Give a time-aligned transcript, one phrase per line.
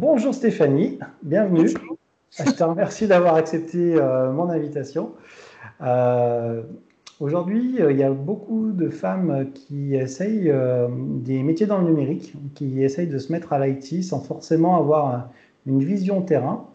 [0.00, 1.68] bonjour Stéphanie, bienvenue.
[2.30, 5.12] Je te remercie d'avoir accepté euh, mon invitation.
[5.82, 6.62] Euh,
[7.20, 10.52] aujourd'hui, il y a beaucoup de femmes qui essayent
[10.88, 15.28] des métiers dans le numérique, qui essayent de se mettre à l'IT sans forcément avoir
[15.66, 16.66] une vision terrain.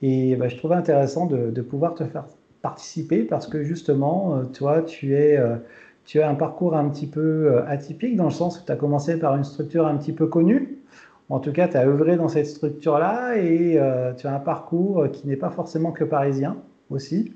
[0.00, 2.26] Et bah, je trouvais intéressant de, de, pouvoir te faire
[2.62, 5.38] participer parce que justement, toi, tu es
[6.10, 8.76] tu as un parcours un petit peu euh, atypique dans le sens où tu as
[8.76, 10.78] commencé par une structure un petit peu connue.
[11.30, 15.10] En tout cas, tu as œuvré dans cette structure-là et euh, tu as un parcours
[15.12, 16.58] qui n'est pas forcément que parisien
[16.90, 17.32] aussi.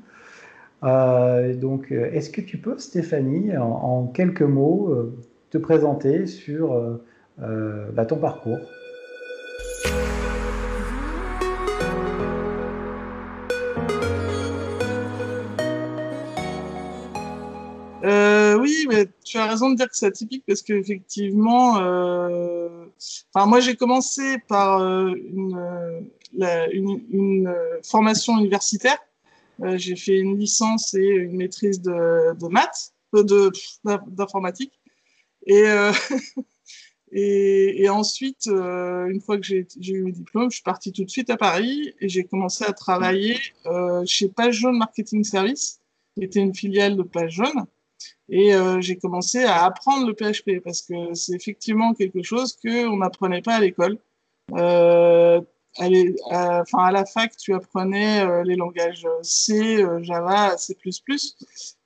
[0.82, 4.94] Euh, donc, est-ce que tu peux, Stéphanie, en, quelques mots,
[5.50, 6.98] te présenter sur
[7.38, 8.58] bah, ton parcours?
[19.34, 22.86] Tu as raison de dire que c'est atypique parce qu'effectivement, euh,
[23.34, 26.04] enfin, moi j'ai commencé par euh, une,
[27.10, 27.52] une,
[27.82, 28.98] formation universitaire.
[29.64, 33.50] Euh, j'ai fait une licence et une maîtrise de, maths, de
[33.84, 34.78] d'informatique.
[37.16, 41.10] Et, et, ensuite, une fois que j'ai eu mon diplôme, je suis partie tout de
[41.10, 43.38] suite à Paris et j'ai commencé à travailler
[44.04, 45.80] chez Page Jaune Marketing Service,
[46.14, 47.66] qui était une filiale de Page Jaune.
[48.28, 52.96] Et euh, j'ai commencé à apprendre le PHP parce que c'est effectivement quelque chose qu'on
[52.96, 53.98] n'apprenait pas à l'école.
[54.52, 55.40] Euh,
[55.78, 60.76] à, enfin, à la fac, tu apprenais euh, les langages C, euh, Java, C++,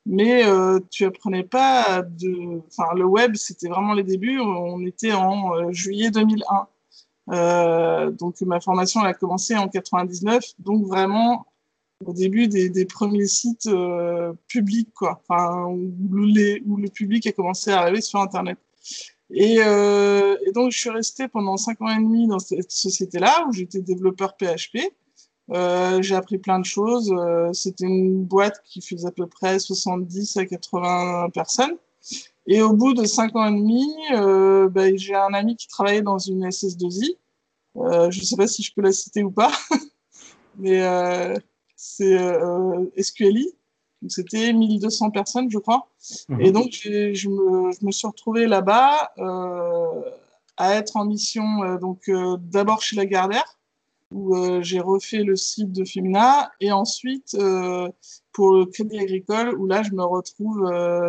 [0.07, 2.61] mais euh, tu apprenais pas de.
[2.67, 4.41] Enfin, le web, c'était vraiment les débuts.
[4.41, 8.11] On était en juillet 2001.
[8.13, 11.47] donc ma formation a commencé en 99, donc vraiment
[12.05, 17.27] au début des, des premiers sites euh, publics, quoi, enfin, où, les, où, le public
[17.27, 18.59] a commencé à arriver sur Internet.
[19.31, 23.47] Et, euh, et, donc, je suis resté pendant cinq ans et demi dans cette société-là,
[23.49, 24.79] où j'étais développeur PHP.
[25.51, 27.13] Euh, j'ai appris plein de choses.
[27.13, 31.77] Euh, c'était une boîte qui faisait à peu près 70 à 80 personnes.
[32.47, 33.85] Et au bout de cinq ans et demi,
[34.71, 37.17] ben, j'ai un ami qui travaillait dans une SS2I.
[37.81, 39.53] Euh, je ne sais pas si je peux la citer ou pas,
[40.59, 41.35] mais euh,
[41.79, 43.55] c'est euh, SQLI.
[44.09, 45.89] C'était 1200 personnes, je crois.
[46.29, 46.41] Mhm.
[46.41, 50.03] Et donc, je me, je me, suis retrouvé là-bas euh,
[50.57, 53.59] à être en mission, euh, donc euh, d'abord chez Lagardère,
[54.11, 57.37] où euh, j'ai refait le site de Femina, et ensuite
[58.33, 60.63] pour le Crédit Agricole, où là, je me retrouve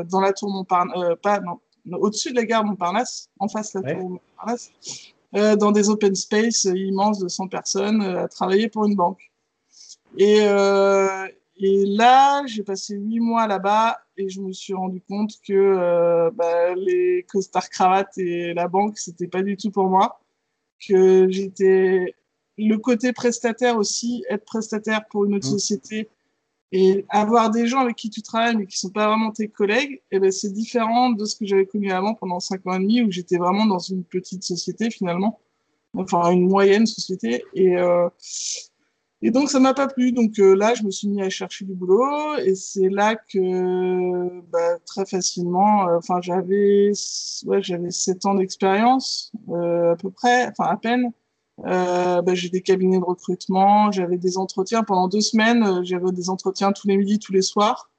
[0.10, 1.60] dans la tour Montparnasse, pas, non,
[1.98, 4.72] au-dessus de la gare Montparnasse, en face de la tour Montparnasse,
[5.34, 9.29] dans des open space immenses de 100 personnes, à travailler pour une banque.
[10.18, 11.28] Et, euh,
[11.58, 16.32] et là, j'ai passé huit mois là-bas et je me suis rendu compte que euh,
[16.32, 20.20] bah, les costards cravates et la banque, c'était pas du tout pour moi.
[20.88, 22.16] Que j'étais
[22.58, 25.60] le côté prestataire aussi, être prestataire pour une autre mmh.
[25.60, 26.10] société
[26.72, 30.02] et avoir des gens avec qui tu travailles mais qui sont pas vraiment tes collègues,
[30.12, 33.02] eh ben c'est différent de ce que j'avais connu avant pendant cinq ans et demi
[33.02, 35.40] où j'étais vraiment dans une petite société finalement,
[35.96, 38.08] enfin une moyenne société et euh,
[39.22, 40.12] et donc, ça m'a pas plu.
[40.12, 42.36] Donc euh, là, je me suis mis à chercher du boulot.
[42.38, 46.92] Et c'est là que, bah, très facilement, euh, enfin, j'avais
[47.46, 51.12] ouais, j'avais sept ans d'expérience, euh, à peu près, enfin, à peine.
[51.62, 56.72] Bah, j'ai des cabinets de recrutement, j'avais des entretiens pendant deux semaines, j'avais des entretiens
[56.72, 57.92] tous les midis, tous les soirs.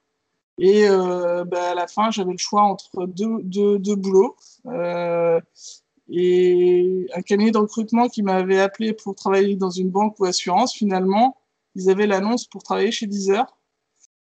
[0.57, 4.35] Et bah, à la fin, j'avais le choix entre deux, deux, deux boulots.
[6.13, 10.73] Et un cabinet de recrutement qui m'avait appelé pour travailler dans une banque ou assurance,
[10.73, 11.37] finalement,
[11.75, 13.45] ils avaient l'annonce pour travailler chez Deezer.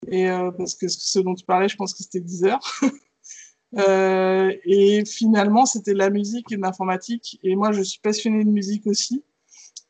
[0.06, 2.60] Et euh, parce que ce dont tu parlais, je pense que c'était Deezer.
[3.78, 7.40] euh, et finalement, c'était la musique et l'informatique.
[7.42, 9.24] Et moi, je suis passionnée de musique aussi.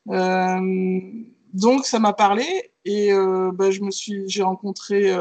[0.09, 1.01] Euh,
[1.53, 2.71] donc, ça m'a parlé.
[2.85, 3.11] Et
[3.53, 5.13] bah, je me suis, j'ai rencontré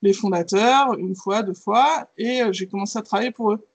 [0.00, 3.66] les fondateurs une fois, deux fois, et j'ai commencé à travailler pour eux.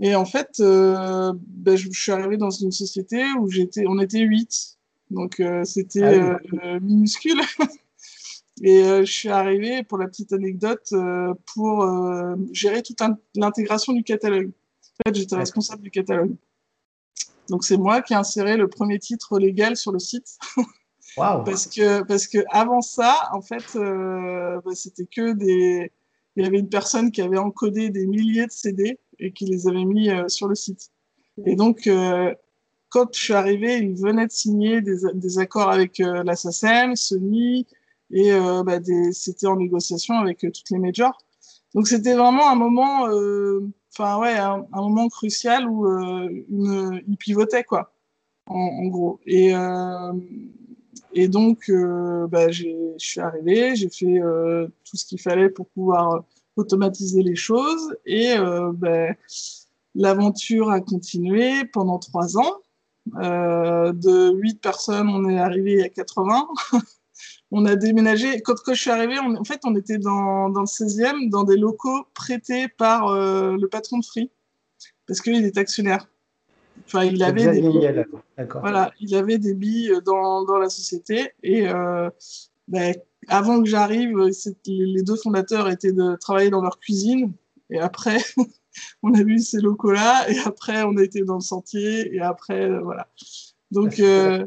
[0.00, 4.20] Et en fait, euh, ben, je, suis arrivé dans une société où j'étais, on était
[4.20, 4.78] huit,
[5.10, 7.40] donc euh, c'était ah euh, minuscule.
[8.62, 10.90] Et je suis arrivé, pour la petite anecdote,
[11.52, 11.86] pour
[12.52, 12.98] gérer toute
[13.34, 14.48] l'intégration du catalogue.
[14.48, 16.34] En fait, j'étais responsable du catalogue.
[17.50, 20.38] Donc c'est moi qui ai inséré le premier titre légal sur le site.
[21.18, 21.44] Wow.
[21.44, 25.92] parce que parce que avant ça, en fait, ben, c'était que des.
[26.34, 29.68] Il y avait une personne qui avait encodé des milliers de CD et qui les
[29.68, 30.90] avait mis euh, sur le site.
[31.44, 32.34] Et donc, euh,
[32.88, 37.66] quand je suis arrivé, ils venaient de signer des, accords avec euh, la SACEM, Sony,
[38.10, 38.30] et
[38.64, 38.78] bah,
[39.10, 41.18] c'était en négociation avec toutes les majors.
[41.74, 43.08] Donc c'était vraiment un moment,
[43.92, 47.92] enfin ouais, un, moment crucial où une, ils pivotaient quoi.
[48.46, 49.18] en, gros.
[49.26, 49.52] Et,
[51.14, 51.68] et donc,
[52.30, 54.20] bah, je suis arrivée, j'ai fait
[54.84, 56.22] tout ce qu'il fallait pour pouvoir
[56.56, 57.96] automatiser les choses.
[58.06, 58.34] Et
[58.74, 59.08] bah,
[59.94, 62.60] l'aventure a continué pendant trois ans.
[63.14, 66.48] de huit personnes, on est arrivé à 80.
[67.50, 68.40] on a déménagé.
[68.40, 72.06] Quand, je suis arrivée, en fait, on était dans, dans, le 16e, dans des locaux
[72.14, 74.30] prêtés par le patron de Free,
[75.06, 76.06] parce qu'il est actionnaire.
[76.86, 78.04] Enfin, il avait des billes,
[78.60, 82.08] voilà, il avait des billes dans, dans la société et euh,
[82.68, 82.94] ben,
[83.28, 84.16] avant que j'arrive,
[84.66, 87.32] les deux fondateurs étaient de travailler dans leur cuisine.
[87.70, 88.18] Et après
[89.02, 90.30] on a vu ces locaux-là.
[90.30, 92.14] Et après on a été dans le sentier.
[92.14, 93.08] Et après euh, voilà.
[93.70, 94.46] Donc euh,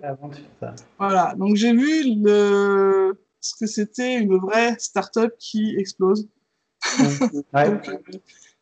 [0.98, 6.27] voilà, donc j'ai vu le ce que c'était une vraie start-up qui explose.
[7.54, 7.89] donc,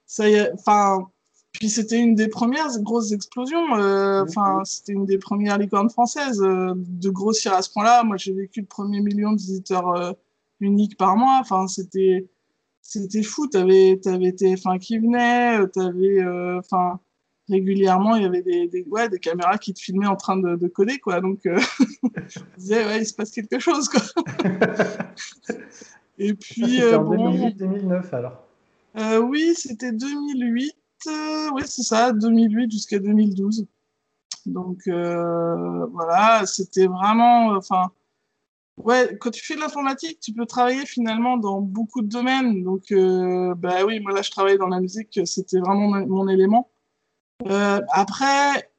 [0.06, 1.10] ça y est, enfin
[1.60, 3.76] puis c'était une des premières grosses explosions.
[3.76, 8.04] Euh, enfin, c'était une des premières licornes françaises euh, de grossir à ce point-là.
[8.04, 10.12] Moi, j'ai vécu le premier million de visiteurs euh,
[10.60, 11.38] uniques par mois.
[11.42, 12.28] Enfin, c'était
[12.82, 13.48] c'était fou.
[13.48, 15.68] T'avais avais TF1 qui venait.
[15.70, 16.24] T'avais
[16.58, 17.00] enfin
[17.50, 20.58] régulièrement il y avait des, des, ouais, des caméras qui te filmaient en train de,
[20.58, 21.22] de coder quoi.
[21.22, 21.40] Donc
[22.28, 24.02] je disais ouais, il se passe quelque chose quoi.
[26.20, 28.44] Et puis en bon, 2008-2009 alors.
[29.24, 30.76] oui, c'était 2008
[31.06, 33.68] oui, c'est ça, 2008 jusqu'à 2012.
[34.48, 37.92] Donc euh, voilà, c'était vraiment, enfin,
[38.78, 42.64] ouais, quand tu fais de l'informatique, tu peux travailler finalement dans beaucoup de domaines.
[42.64, 46.70] Donc, euh, bah oui, moi là, je travaillais dans la musique, c'était vraiment mon, élément.
[47.48, 48.70] Euh, après,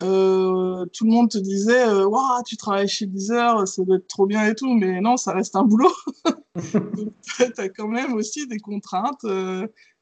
[0.00, 4.46] tout le monde te disait, waouh, tu travailles chez Deezer, ça doit être trop bien
[4.46, 5.92] et tout, mais non, ça reste un boulot.
[6.56, 9.24] tu as quand même aussi des contraintes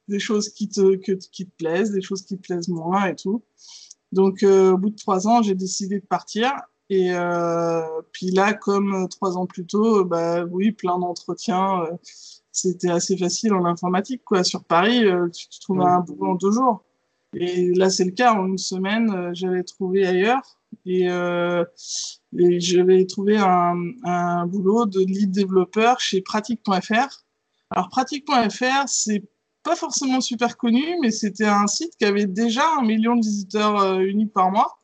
[0.09, 3.43] des choses qui te, qui te plaisent, des choses qui te plaisent moins et tout.
[4.13, 6.53] Donc, euh, au bout de trois ans, j'ai décidé de partir.
[6.91, 11.83] Et euh, puis là, comme trois ans plus tôt, bah oui, plein d'entretiens.
[11.83, 11.97] Euh,
[12.53, 14.45] c'était assez facile en informatique, quoi.
[14.45, 15.03] Sur Paris,
[15.33, 16.85] tu, tu trouves un boulot en deux jours.
[17.35, 18.35] Et là, c'est le cas.
[18.35, 20.61] En une semaine, j'avais trouvé ailleurs.
[20.87, 21.07] Et,
[22.39, 27.25] et j'avais trouvé un, un boulot de lead développeur chez pratique.fr.
[27.71, 29.25] Alors, pratique.fr, c'est
[29.65, 33.81] pas forcément super connu, mais c'était un site qui avait déjà un million de visiteurs
[33.81, 34.79] euh, uniques par mois.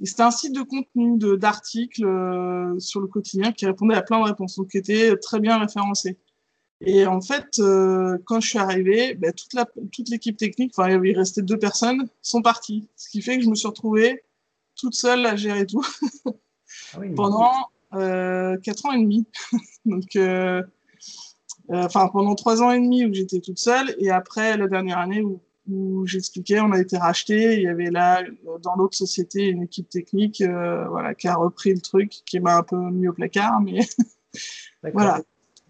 [0.00, 4.20] Et c'était un site de contenu, d'articles euh, sur le quotidien qui répondait à plein
[4.20, 6.18] de réponses, donc qui était très bien référencé.
[6.82, 10.90] Et en fait, euh, quand je suis arrivé, bah, toute, la, toute l'équipe technique, enfin,
[10.90, 12.88] il restait deux personnes, sont parties.
[12.96, 14.24] Ce qui fait que je me suis retrouvée
[14.76, 15.86] toute seule à gérer tout
[16.94, 17.52] ah pendant
[17.92, 19.26] quatre ans et demi.
[19.86, 20.18] donc,
[21.68, 25.22] enfin pendant trois ans et demi où j'étais toute seule et après la dernière année
[25.22, 28.22] où, où j'expliquais, on a été racheté, il y avait là
[28.62, 32.56] dans l'autre société une équipe technique euh, voilà qui a repris le truc, qui m'a
[32.56, 33.80] un peu mis au placard, mais
[34.92, 35.22] voilà.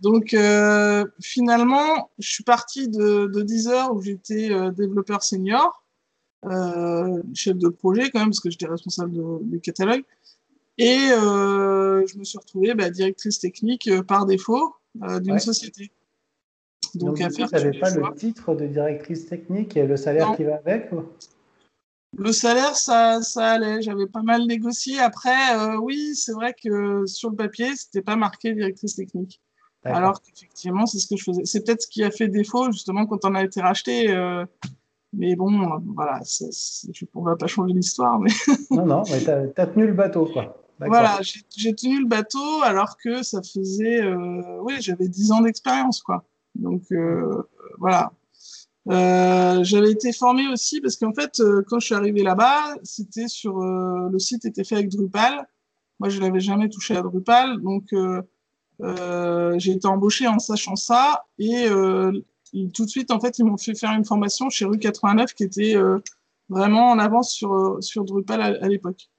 [0.02, 5.84] Donc euh, finalement, je suis partie de, de 10 heures où j'étais euh, développeur senior,
[6.44, 10.02] euh, chef de projet quand même parce que j'étais responsable de, du catalogue.
[10.76, 15.90] Et euh, je me suis retrouvée bah, directrice technique par défaut euh, d'une société.
[16.94, 17.48] Donc, à faire.
[17.48, 20.90] Tu n'avais pas le titre de directrice technique et le salaire qui va avec
[22.16, 23.80] Le salaire, ça, ça allait.
[23.80, 24.98] J'avais pas mal négocié.
[24.98, 29.40] Après, euh, oui, c'est vrai que sur le papier, c'était pas marqué directrice technique.
[29.84, 31.44] Alors qu'effectivement, c'est ce que je faisais.
[31.44, 34.10] C'est peut-être ce qui a fait défaut, justement, quand on a été racheté.
[34.10, 34.44] Euh,
[35.12, 36.48] mais bon, voilà, c
[37.14, 38.18] on va pas changer l'histoire.
[38.20, 38.30] Mais...
[38.70, 39.30] non, non, mais tu
[39.60, 40.61] as, tenu le bateau, quoi.
[40.86, 41.20] Voilà,
[41.56, 46.24] j'ai tenu le bateau alors que ça faisait, euh, oui, j'avais 10 ans d'expérience, quoi.
[46.54, 47.42] Donc euh,
[47.78, 48.12] voilà.
[48.90, 53.28] Euh, j'avais été formé aussi parce qu'en fait, euh, quand je suis arrivé là-bas, c'était
[53.28, 55.46] sur euh, le site était fait avec Drupal.
[56.00, 57.94] Moi, je n'avais jamais touché à Drupal, donc
[59.58, 61.68] j'ai été embauché en sachant ça et
[62.74, 65.44] tout de suite, en fait, ils m'ont fait faire une formation chez Rue 89 qui
[65.44, 65.76] était
[66.48, 69.11] vraiment en avance sur sur Drupal à l'époque.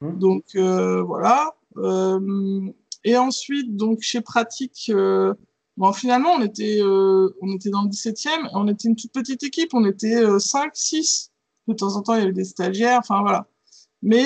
[0.00, 0.18] Mmh.
[0.18, 1.54] Donc euh, voilà.
[1.76, 2.60] Euh,
[3.04, 5.34] et ensuite, donc chez Pratique, euh,
[5.76, 9.70] bon, finalement, on était, on était dans le 17e, on était une toute petite équipe,
[9.74, 11.30] on était 5, 6.
[11.68, 13.46] De temps en temps, il y avait des stagiaires, enfin voilà.
[14.02, 14.24] Mais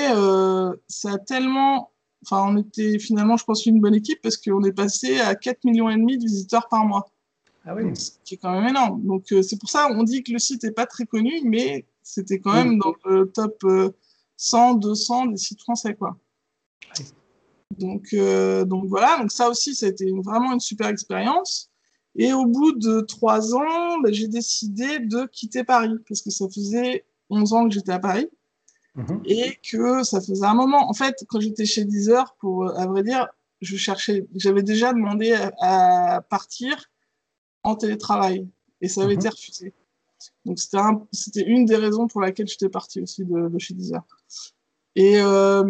[0.88, 1.90] ça a tellement
[2.24, 5.64] enfin, on était finalement, je pense, une bonne équipe parce qu'on est passé à 4
[5.64, 7.10] millions et demi de visiteurs par mois.
[7.64, 7.94] Ah oui.
[7.96, 9.02] Ce qui est quand même énorme.
[9.02, 12.38] Donc, c'est pour ça, on dit que le site n'est pas très connu, mais c'était
[12.38, 13.64] quand même dans le top
[14.42, 16.16] 100, 200 des sites français, quoi.
[17.78, 21.70] Donc, euh, donc voilà, donc ça aussi, ça a été vraiment une super expérience.
[22.16, 26.46] Et au bout de trois ans, bah, j'ai décidé de quitter Paris parce que ça
[26.48, 28.28] faisait 11 ans que j'étais à Paris.
[28.96, 29.22] Mhm.
[29.24, 30.90] Et que ça faisait un moment.
[30.90, 33.28] En fait, quand j'étais chez Deezer, pour, à vrai dire,
[33.60, 36.90] je cherchais, j'avais déjà demandé à, partir
[37.62, 38.48] en télétravail
[38.80, 39.20] et ça avait mhm.
[39.20, 39.72] été refusé.
[40.44, 44.02] Donc c'était une des raisons pour laquelle j'étais partie aussi de, chez Deezer.
[44.94, 45.62] Et, euh,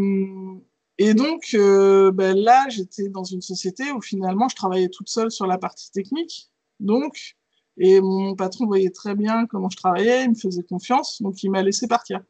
[1.15, 5.47] donc euh, ben là, j'étais dans une société où finalement je travaillais toute seule sur
[5.47, 6.51] la partie technique.
[6.81, 7.37] Donc,
[7.79, 11.51] et mon patron voyait très bien comment je travaillais, il me faisait confiance, donc il
[11.51, 12.21] m'a laissé partir.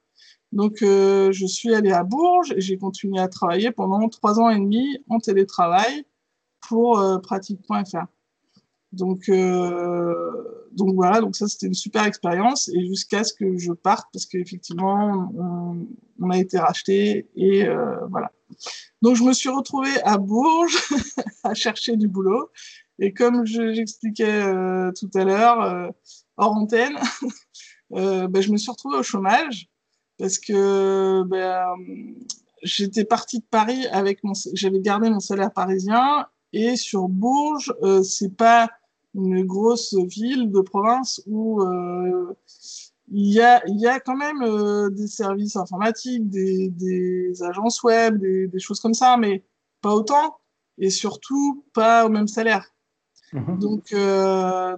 [0.52, 4.50] Donc, euh, je suis allée à Bourges et j'ai continué à travailler pendant trois ans
[4.50, 6.04] et demi en télétravail
[6.60, 8.06] pour pratique.fr.
[8.92, 12.68] Donc, euh, donc voilà, donc ça c'était une super expérience.
[12.68, 15.32] Et jusqu'à ce que je parte parce qu'effectivement
[16.20, 17.66] on, a été racheté et
[18.10, 18.30] voilà.
[19.00, 20.78] Donc je me suis retrouvée à Bourges
[21.44, 22.50] à chercher du boulot.
[22.98, 24.42] Et comme j'expliquais
[24.94, 25.92] tout à l'heure
[26.36, 26.96] hors antenne,
[27.90, 29.68] ben, je me suis retrouvée au chômage
[30.18, 31.66] parce que ben,
[32.62, 36.26] j'étais partie de Paris avec mon, j'avais gardé mon salaire parisien.
[36.52, 38.70] Et sur Bourges, euh, c'est pas
[39.14, 42.34] une grosse ville de province où euh,
[43.10, 47.82] il y a, il y a quand même euh, des services informatiques, des, des agences
[47.82, 49.44] web, des, des, choses comme ça, mais
[49.82, 50.38] pas autant
[50.78, 52.72] et surtout pas au même salaire.
[53.32, 54.76] Mmh Donc, euh,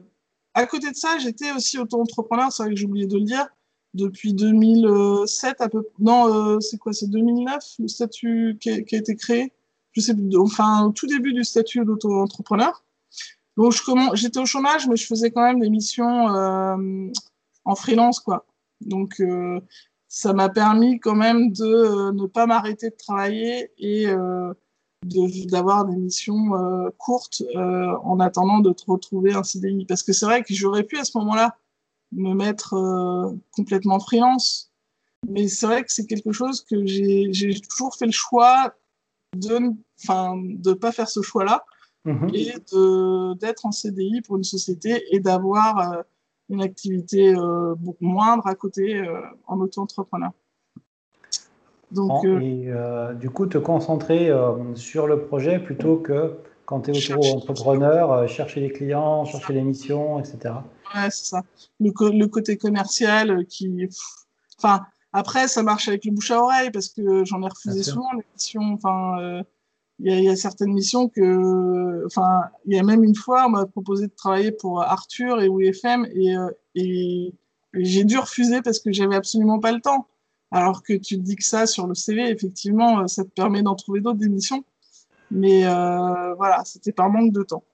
[0.55, 3.47] à côté de ça, j'étais aussi auto-entrepreneur, c'est vrai que j'ai oublié de le dire
[3.95, 8.97] depuis 2007 à peu non euh, c'est quoi c'est 2009 le statut qui a, qui
[8.97, 9.53] a, été créé?
[9.93, 12.84] Je sais enfin au tout début du statut d'auto-entrepreneur
[13.57, 17.11] je j'étais au chômage mais je faisais quand même des missions euh,
[17.65, 18.47] en freelance quoi.
[18.81, 19.61] Donc euh,
[20.15, 24.55] ça m'a permis quand même de euh, ne pas m'arrêter de travailler et euh,
[25.03, 30.25] d'avoir des missions euh, courtes en attendant de te retrouver un CDI parce que c'est
[30.25, 31.57] vrai que j'aurais pu à ce moment-là
[32.13, 32.77] me mettre
[33.51, 34.71] complètement freelance.
[35.29, 38.73] Mais c'est vrai que c'est quelque chose que j'ai toujours fait le choix
[39.37, 41.65] de ne pas faire ce choix-là
[42.05, 42.31] mhm.
[42.35, 42.53] et
[43.39, 46.03] d'être en CDI pour une société et d'avoir euh,
[46.49, 49.03] une activité euh, beaucoup moindre à côté
[49.47, 50.31] en auto-entrepreneur.
[51.91, 52.73] Donc, et
[53.21, 54.31] du coup, te concentrer
[54.75, 56.35] sur le projet plutôt que
[56.67, 60.55] quand tu es auto-entrepreneur, chercher les clients, chercher les missions, etc.
[60.95, 61.43] Ouais, c'est ça.
[61.81, 63.89] Le, le, côté commercial euh, qui.
[64.59, 68.13] Enfin, après, ça marche avec le bouche à oreille parce que j'en ai refusé souvent
[68.13, 68.75] les missions.
[68.75, 69.43] Enfin, euh,
[70.01, 72.05] il y, a, y, a certaines missions que.
[72.07, 75.49] Enfin, il y a même une fois, on m'a proposé de travailler pour Arthur et
[75.49, 77.33] WFM et, euh, et,
[77.75, 80.07] et j'ai dû refuser parce que j'avais absolument pas le temps.
[80.51, 83.75] Alors que tu te dis que ça sur le CV, effectivement, ça te permet d'en
[83.75, 84.65] trouver d'autres d'émissions.
[85.31, 87.65] Mais euh, voilà, c'était par manque de temps.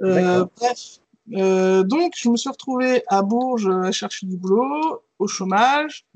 [0.00, 1.00] Euh, bref,
[1.34, 6.06] euh, donc, je me suis retrouvée à Bourges à chercher du boulot, au chômage,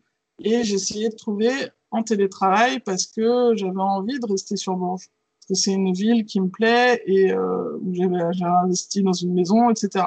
[0.41, 1.53] et essayé de trouver
[1.91, 5.09] en télétravail parce que j'avais envie de rester sur Bourges.
[5.49, 9.33] Parce que c'est une ville qui me plaît et euh, où j'ai investi dans une
[9.33, 10.05] maison, etc.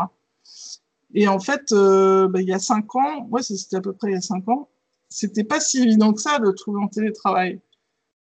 [1.13, 4.09] Et en fait, euh, bah, il y a cinq ans, ouais, c'était à peu près
[4.09, 4.69] il y a cinq ans,
[5.09, 7.59] c'était pas si évident que ça de trouver en télétravail.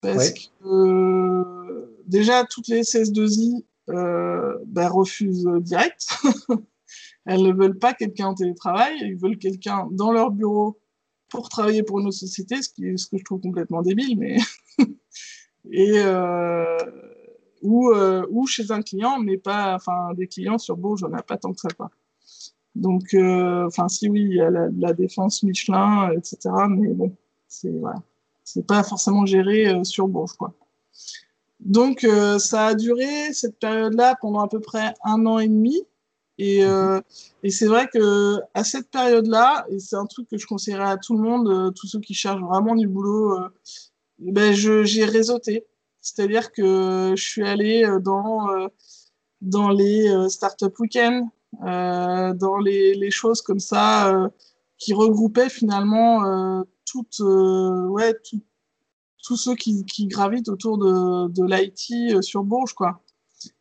[0.01, 6.09] Parce que euh, déjà, toutes les CS2I euh, bah, refusent direct.
[7.27, 10.79] Elles ne veulent pas quelqu'un en télétravail, ils veulent quelqu'un dans leur bureau
[11.31, 14.19] pour travailler pour une autre société, ce, qui est, ce que je trouve complètement débile,
[14.19, 14.37] mais
[15.71, 16.79] et euh,
[17.63, 21.23] ou, euh, ou chez un client, mais pas, enfin des clients sur Bourges, j'en ai
[21.23, 21.91] pas tant que ça pas.
[22.75, 26.51] Donc, euh, enfin si oui, il y a la, la, défense Michelin, etc.
[26.69, 27.17] Mais bon,
[27.49, 28.03] c'est voilà,
[28.43, 30.55] c'est pas forcément géré sur Bourges quoi.
[31.61, 35.83] Donc, euh, ça a duré cette période-là pendant à peu près un an et demi.
[36.37, 37.01] Et, euh,
[37.43, 40.97] et c'est vrai que à cette période-là, et c'est un truc que je conseillerais à
[40.97, 43.39] tout le monde, euh, tous ceux qui cherchent vraiment du boulot,
[44.19, 45.67] ben j'ai réseauté.
[46.01, 48.49] C'est-à-dire que je suis allée euh, dans
[49.41, 51.29] dans les startup week-ends,
[51.61, 54.31] dans les, les, choses comme ça
[54.79, 58.41] qui regroupaient finalement toutes ouais tout,
[59.23, 63.03] tous ceux qui, qui, gravitent autour de, de l'IT sur Bourges, quoi.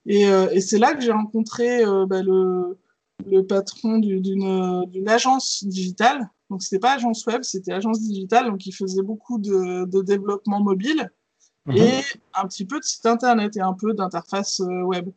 [0.05, 2.77] Et, euh, et c'est là que j'ai rencontré euh, bah, le,
[3.25, 6.29] le, patron d'une agence digitale.
[6.53, 8.45] Donc, c'était pas agence web, c'était agence digitale.
[8.45, 11.09] Donc, il faisait beaucoup de, de développement mobile
[11.65, 11.77] mhm.
[11.77, 12.01] et
[12.35, 15.09] un petit peu de site internet et un peu d'interface euh, web.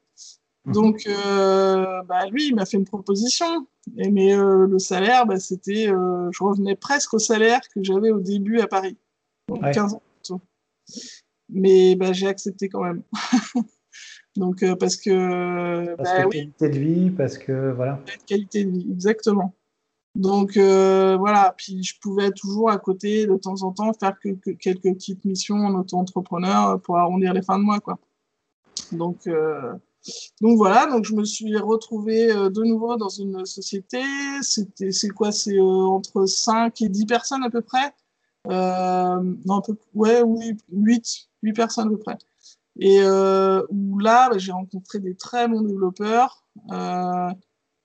[0.65, 0.73] Mhm.
[0.73, 3.67] Donc, euh, bah, lui, il m'a fait une proposition.
[3.99, 8.11] Et, mais euh, le salaire, bah, c'était, euh, je revenais presque au salaire que j'avais
[8.11, 8.97] au début à Paris.
[9.49, 9.73] Donc, ouais.
[9.73, 10.03] 15 ans
[11.51, 13.03] Mais bah, j'ai accepté quand même.
[14.37, 15.95] Donc, euh, parce que.
[15.97, 16.33] Parce bah, que oui.
[16.33, 17.73] qualité de vie, parce que.
[17.73, 18.03] Voilà.
[18.27, 19.55] Qualité de vie, exactement.
[20.17, 24.81] Donc euh, voilà, puis je pouvais toujours à côté de temps en temps faire quelques,
[24.81, 27.99] petites missions en auto-entrepreneur pour arrondir les fins de mois quoi.
[28.93, 29.75] Donc euh,
[30.41, 34.01] donc voilà, donc je me suis retrouvée euh, de nouveau dans une société.
[34.41, 35.33] C'était c'est quoi?
[35.33, 37.93] C'est entre 5 et 10 personnes à peu près.
[38.47, 42.17] non, un peu, ouais, oui, 8, 8 personnes à peu près.
[42.81, 46.47] Et où là, bah, j'ai rencontré des très bons développeurs.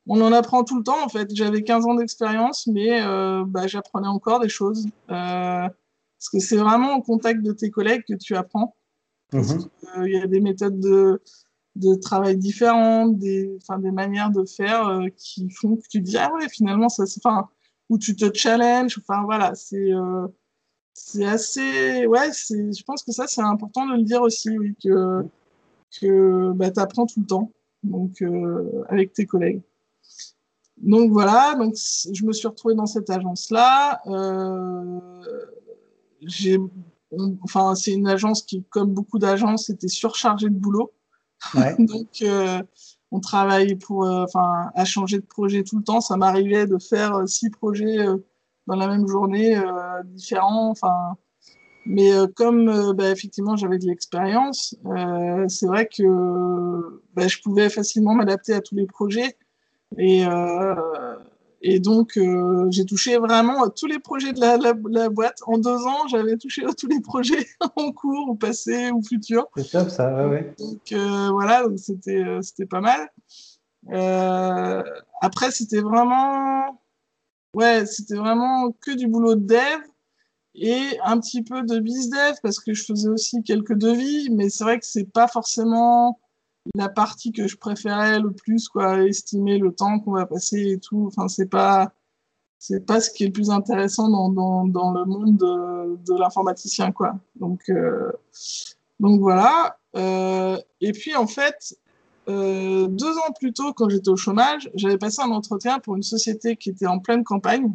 [0.08, 1.34] Euh, on en apprend tout le temps en fait.
[1.34, 4.88] J'avais 15 ans d'expérience, mais euh, bah, j'apprenais encore des choses.
[5.10, 8.76] Euh, parce que c'est vraiment au contact de tes collègues que tu apprends.
[9.34, 9.70] Mhm.
[10.06, 11.22] Il y a des méthodes de,
[11.76, 16.32] de travail différentes, des, des manières de faire euh, qui font que tu dis ah
[16.34, 17.48] ouais finalement ça c'est enfin
[17.90, 19.00] où tu te challenges.
[19.00, 19.92] Enfin voilà c'est
[20.94, 24.76] c'est assez ouais c'est je pense que ça c'est important de le dire aussi oui
[24.84, 25.24] que
[26.00, 27.52] que bah, tu apprends tout le temps
[27.84, 28.22] donc
[28.90, 29.62] avec tes collègues.
[30.82, 34.02] Donc voilà, donc je me suis retrouvée dans cette agence-là.
[34.08, 35.00] Euh,
[37.44, 40.92] enfin, c'est une agence qui, comme beaucoup d'agences, était surchargée de boulot.
[41.80, 42.62] donc euh,
[43.12, 46.02] on travaille pour, euh, enfin, à changer de projet tout le temps.
[46.02, 48.18] Ça m'arrivait de faire euh, six projets euh,
[48.68, 49.60] dans la même journée
[50.06, 50.70] différents.
[50.70, 51.18] Enfin,
[51.86, 54.76] mais comme bah, effectivement j'avais de l'expérience,
[55.48, 59.36] c'est vrai que bah, je pouvais facilement m'adapter à tous les projets.
[59.98, 61.16] Et, euh,
[61.62, 65.40] et donc, euh, j'ai touché vraiment à tous les projets de la, la, boîte.
[65.46, 67.46] En deux ans, j'avais touché à tous les projets
[67.76, 69.48] en cours, ou passé, ou futur.
[69.58, 70.56] C'est top, ça, ouais, ouais.
[70.58, 73.10] Donc, euh, voilà, c'était, c'était pas mal.
[75.22, 76.82] après, c'était vraiment,
[77.56, 79.82] ouais, c'était vraiment que du boulot de dev
[80.54, 84.50] et un petit peu de biz dev parce que je faisais aussi quelques devis, mais
[84.50, 86.20] c'est vrai que c'est pas forcément
[86.76, 90.80] la partie que je préférais le plus, quoi, estimer le temps qu'on va passer et
[90.80, 91.08] tout.
[91.08, 91.94] Enfin, c'est pas,
[92.60, 96.92] c'est pas ce qui est le plus intéressant dans, dans, dans le monde de, l'informaticien,
[96.92, 97.16] quoi.
[97.36, 98.12] Donc, euh,
[99.00, 99.78] donc voilà.
[99.96, 101.76] Euh, et puis, en fait,
[102.30, 106.04] euh, deux ans plus tôt, quand j'étais au chômage, j'avais passé un entretien pour une
[106.04, 107.74] société qui était en pleine campagne.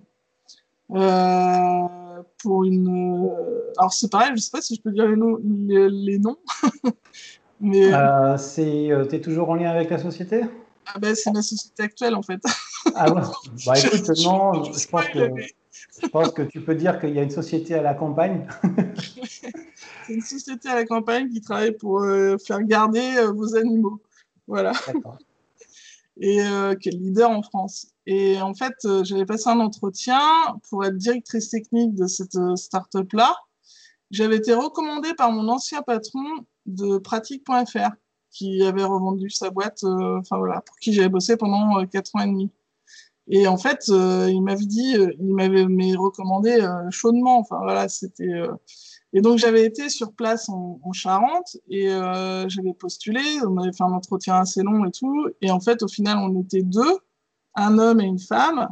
[2.38, 3.30] Pour une.
[3.76, 6.38] Alors, c'est pareil, je sais pas si je peux dire les noms.
[7.60, 7.92] Mais...
[7.92, 10.42] Euh, c'est, euh, es toujours en lien avec la société?
[10.86, 12.40] Ah ben, C'est ma société actuelle en fait.
[12.94, 13.22] Ah ouais?
[13.66, 15.30] Bah écoute, non, je pense, que,
[16.02, 18.46] je pense que tu peux dire qu'il y a une société à la campagne.
[20.06, 24.00] c'est une société à la campagne qui travaille pour euh, faire garder euh, vos animaux.
[24.46, 24.72] Voilà.
[26.18, 26.38] Et
[26.80, 27.88] qui est leader en France?
[28.06, 30.20] Et en fait, j'avais passé un entretien
[30.70, 33.34] pour être directrice technique de cette start-up-là.
[34.12, 37.90] J'avais été recommandée par mon ancien patron de pratique.fr
[38.36, 42.14] qui avait revendu sa boîte, euh, enfin voilà, pour qui j'avais bossé pendant euh, quatre
[42.16, 42.50] ans et demi.
[43.28, 45.64] Et en fait, euh, il m'avait dit, il m'avait
[45.96, 47.40] recommandé chaudement.
[47.40, 48.30] Enfin voilà, c'était.
[49.12, 51.88] Et donc j'avais été sur place en, en Charente et
[52.46, 53.20] j'avais postulé.
[53.44, 55.26] On avait fait un entretien assez long et tout.
[55.42, 56.98] Et en fait, au final, on était deux,
[57.56, 58.68] un homme et une femme.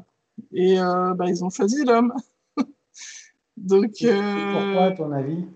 [0.53, 2.13] Et bah, ils ont choisi l'homme.
[3.57, 3.91] donc.
[3.99, 5.47] Pourquoi, à ton avis?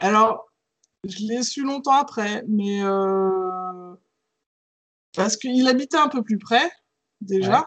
[0.00, 0.47] Alors,
[1.04, 3.94] je l'ai su longtemps après, mais euh,
[5.14, 6.70] parce qu'il habitait un peu plus près,
[7.20, 7.64] déjà.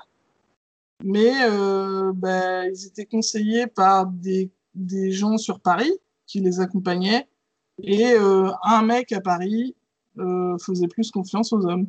[1.04, 5.92] Mais euh, bah, ils étaient conseillés par des, des, gens sur Paris
[6.28, 7.28] qui les accompagnaient.
[7.82, 9.76] Et euh, un mec à Paris
[10.64, 11.88] faisait plus confiance aux hommes.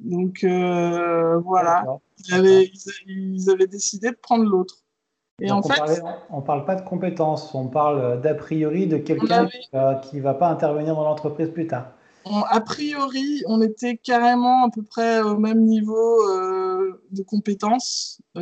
[0.00, 1.86] Donc voilà,
[2.18, 2.70] ils avaient,
[3.06, 4.83] ils avaient décidé de prendre l'autre.
[5.40, 9.48] Et en on fait, ne parle pas de compétences, on parle d'a priori de quelqu'un
[10.02, 11.88] qui ne va pas intervenir dans l'entreprise plus tard.
[12.24, 18.20] a priori, on était carrément à peu près au même niveau euh, de compétences.
[18.36, 18.40] Euh,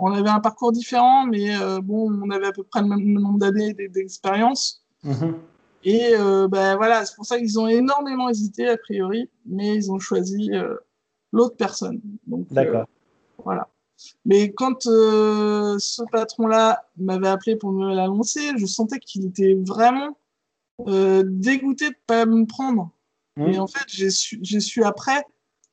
[0.00, 3.12] on avait un parcours différent, mais euh, bon, on avait à peu près le même
[3.12, 4.82] nombre d'années d'expérience.
[5.04, 5.36] Mhm.
[5.84, 9.98] Et ben voilà, c'est pour ça qu'ils ont énormément hésité a priori, mais ils ont
[9.98, 10.52] choisi
[11.32, 12.00] l'autre personne.
[12.26, 12.86] D'accord.
[13.44, 13.68] voilà.
[14.24, 20.18] Mais quand euh, ce patron-là m'avait appelé pour me l'annoncer, je sentais qu'il était vraiment
[20.88, 22.90] euh, dégoûté de ne pas me prendre.
[23.36, 23.42] Mmh.
[23.48, 25.22] Et en fait, j'ai su, su, après,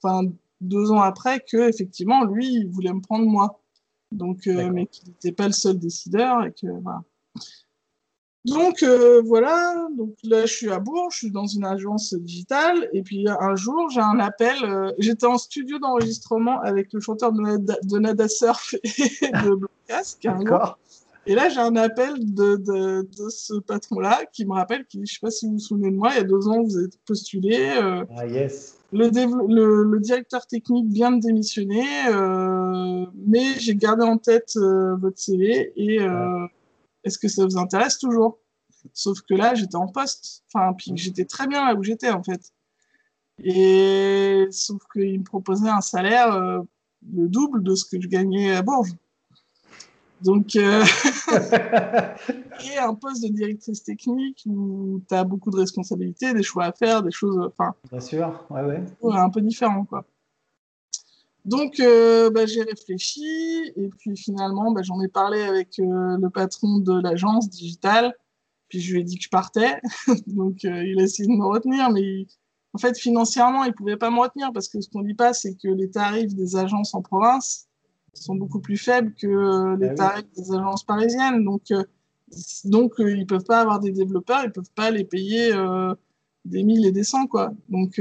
[0.02, 0.30] enfin
[0.62, 3.62] deux ans après, que effectivement, lui, il voulait me prendre moi.
[4.12, 7.04] Donc, euh, mais qu'il n'était pas le seul décideur et que voilà.
[8.46, 12.88] Donc euh, voilà, donc là je suis à Bourg, je suis dans une agence digitale,
[12.94, 17.34] et puis un jour j'ai un appel, euh, j'étais en studio d'enregistrement avec le chanteur
[17.34, 20.18] de Nada, de Nada Surf et de Blancas,
[21.26, 25.16] et là j'ai un appel de, de, de ce patron-là qui me rappelle, qui, je
[25.16, 26.88] sais pas si vous vous souvenez de moi, il y a deux ans vous avez
[27.06, 27.58] postulé.
[27.60, 28.78] Euh, ah yes.
[28.94, 31.86] Le, le, le, directeur technique vient de démissionner,
[33.28, 36.00] mais j'ai gardé en tête votre CV et
[37.04, 38.40] est-ce que ça vous intéresse toujours?
[38.94, 40.44] Sauf que là, j'étais en poste.
[40.54, 42.54] Enfin, puis j'étais très bien là où j'étais, en fait.
[43.44, 46.60] Et sauf qu'il me proposait un salaire euh,
[47.14, 48.94] le double de ce que je gagnais à Bourges.
[50.22, 50.84] Donc, euh,
[52.66, 56.72] et un poste de directrice technique où tu as beaucoup de responsabilités, des choix à
[56.74, 57.40] faire, des choses.
[57.48, 58.84] Enfin, Bien sûr, ouais, ouais.
[59.14, 60.06] Un peu différent, quoi.
[61.50, 66.80] Donc, euh, bah, j'ai réfléchi et puis finalement, bah, j'en ai parlé avec le patron
[66.80, 68.14] de l'agence digitale
[68.70, 69.82] puis je lui ai dit que je partais.
[70.28, 72.26] Donc euh, il a essayé de me retenir, mais
[72.74, 75.56] en fait financièrement il pouvait pas me retenir parce que ce qu'on dit pas c'est
[75.56, 77.68] que les tarifs des agences en province
[78.14, 81.44] sont beaucoup plus faibles que euh, les ah tarifs des agences parisiennes.
[81.44, 81.84] Donc euh,
[82.64, 85.52] donc ils peuvent pas avoir des développeurs, ils peuvent pas les payer
[86.46, 87.52] des 1000 et des 100 quoi.
[87.70, 88.00] Donc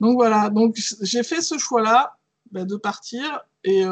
[0.00, 0.48] donc voilà.
[0.48, 2.16] Donc j'ai fait ce choix là
[2.50, 3.84] bah, de partir et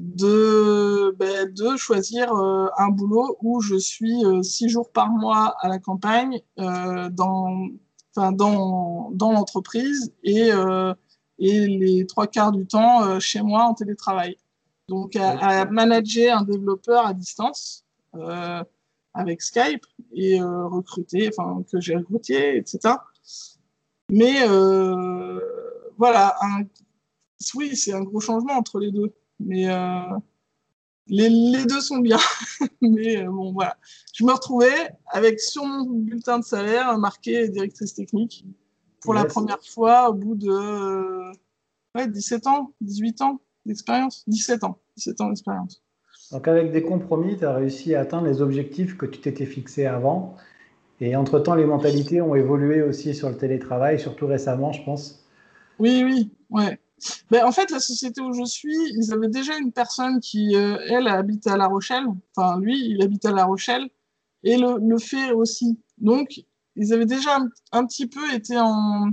[0.00, 5.54] de, ben, de choisir euh, un boulot où je suis euh, six jours par mois
[5.60, 7.68] à la campagne euh, dans,
[8.16, 10.50] dans, dans l'entreprise et,
[11.38, 14.36] et les trois quarts du temps chez moi en télétravail.
[14.88, 17.84] Donc à, manager un développeur à distance
[19.14, 22.94] avec Skype et recruter, enfin que j'ai recruté, etc.
[24.10, 24.46] Mais
[25.98, 26.36] voilà,
[27.54, 29.12] oui, c'est un gros changement entre les deux.
[29.40, 30.00] Mais euh,
[31.08, 32.18] les, les, deux sont bien.
[32.80, 33.76] mais euh, bon, voilà.
[34.14, 38.44] Je me retrouvais avec sur mon bulletin de salaire marqué directrice technique
[39.00, 41.32] pour la première fois au bout de euh,
[41.94, 44.24] ouais, 17 ans, 18 ans d'expérience.
[44.28, 44.78] 17 ans.
[44.96, 45.82] 17 ans d'expérience.
[46.32, 49.86] Donc avec des compromis, tu as réussi à atteindre les objectifs que tu t'étais fixés
[49.86, 50.36] avant.
[51.00, 55.24] Et entre-temps, les mentalités ont évolué aussi sur le télétravail, surtout récemment, je pense.
[55.78, 56.78] Oui, oui, ouais.
[57.32, 61.08] En fait, la société où je suis, ils avaient déjà une personne qui, euh, elle,
[61.08, 62.06] habite à La Rochelle.
[62.36, 63.88] Enfin, lui, il habite à La Rochelle
[64.42, 65.78] et le, le fait aussi.
[65.98, 66.44] Donc,
[66.76, 67.38] ils avaient déjà
[67.72, 69.10] un, petit peu été en,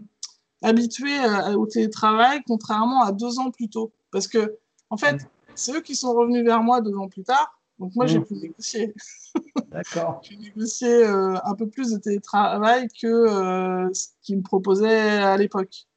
[0.61, 1.19] habitués
[1.55, 3.91] au télétravail, contrairement à deux ans plus tôt.
[4.11, 4.57] Parce que,
[4.89, 5.27] en fait, mm.
[5.55, 7.59] c'est eux qui sont revenus vers moi deux ans plus tard.
[7.79, 8.25] Donc, moi, j'ai mm.
[8.25, 8.93] pu négocier.
[9.71, 10.21] D'accord.
[10.23, 15.37] j'ai négocié euh, un peu plus de télétravail que euh, ce qu'ils me proposaient à
[15.37, 15.87] l'époque.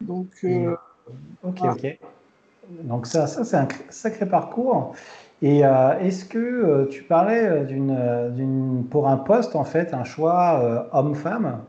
[0.00, 0.74] Donc, mm.
[1.42, 1.98] Ok, ok.
[2.84, 4.94] Donc ça, ça c'est un sacré parcours.
[5.44, 10.04] Et euh, est-ce que euh, tu parlais euh, d'une, pour un poste, en fait, un
[10.04, 11.60] choix homme-femme,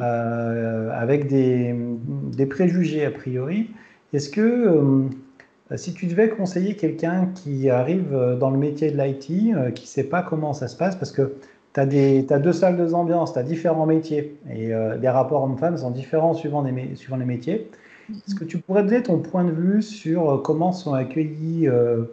[0.00, 1.74] avec des,
[2.36, 3.70] des, préjugés a priori
[4.14, 5.08] Est-ce que
[5.74, 10.04] si tu devais conseiller quelqu'un qui arrive dans le métier de l'IT, qui ne sait
[10.04, 11.34] pas comment ça se passe, parce que
[11.74, 15.76] tu as, as, deux salles de ambiance, tu as différents métiers, et les rapports hommes-femmes
[15.78, 17.68] sont différents suivant, des, suivant les métiers.
[18.26, 22.04] Est-ce que tu pourrais donner ton point de vue sur euh, comment sont accueillies euh,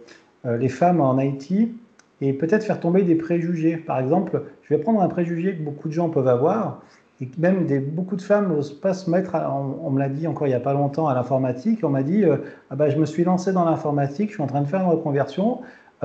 [0.46, 1.74] euh, les femmes en Haïti
[2.22, 3.78] et peut-être faire tomber des préjugés?
[3.78, 6.82] Par exemple, je vais prendre un préjugé que beaucoup de gens peuvent avoir
[7.22, 9.36] et que même beaucoup de femmes n'osent pas se mettre,
[9.84, 12.24] on, me l'a dit encore il n'y a pas longtemps à l'informatique, on m'a dit
[12.70, 14.90] ah bah, je me suis lancé dans l'informatique, je suis en train de faire une
[14.90, 15.60] reconversion.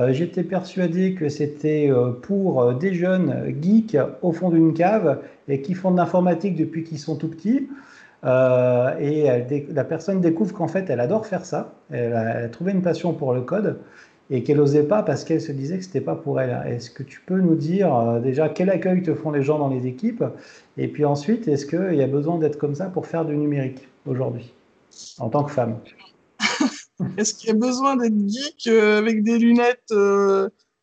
[0.09, 1.89] J'étais persuadé que c'était
[2.21, 6.99] pour des jeunes geeks au fond d'une cave et qui font de l'informatique depuis qu'ils
[6.99, 7.69] sont tout petits.
[8.25, 11.75] Euh, et la personne découvre qu'en fait, elle adore faire ça.
[11.91, 13.79] Elle a, trouvé une passion pour le code
[14.31, 16.59] et qu'elle n'osait pas parce qu'elle se disait que ce n'était pas pour elle.
[16.67, 19.69] Est-ce que tu peux nous dire euh, déjà quel accueil te font les gens dans
[19.69, 20.23] les équipes?
[20.77, 23.87] Et puis ensuite, est-ce qu'il y a besoin d'être comme ça pour faire du numérique
[24.07, 24.53] aujourd'hui,
[25.19, 25.77] en tant que femme?
[27.17, 29.93] Est-ce qu'il y a besoin d'être geek euh, avec des lunettes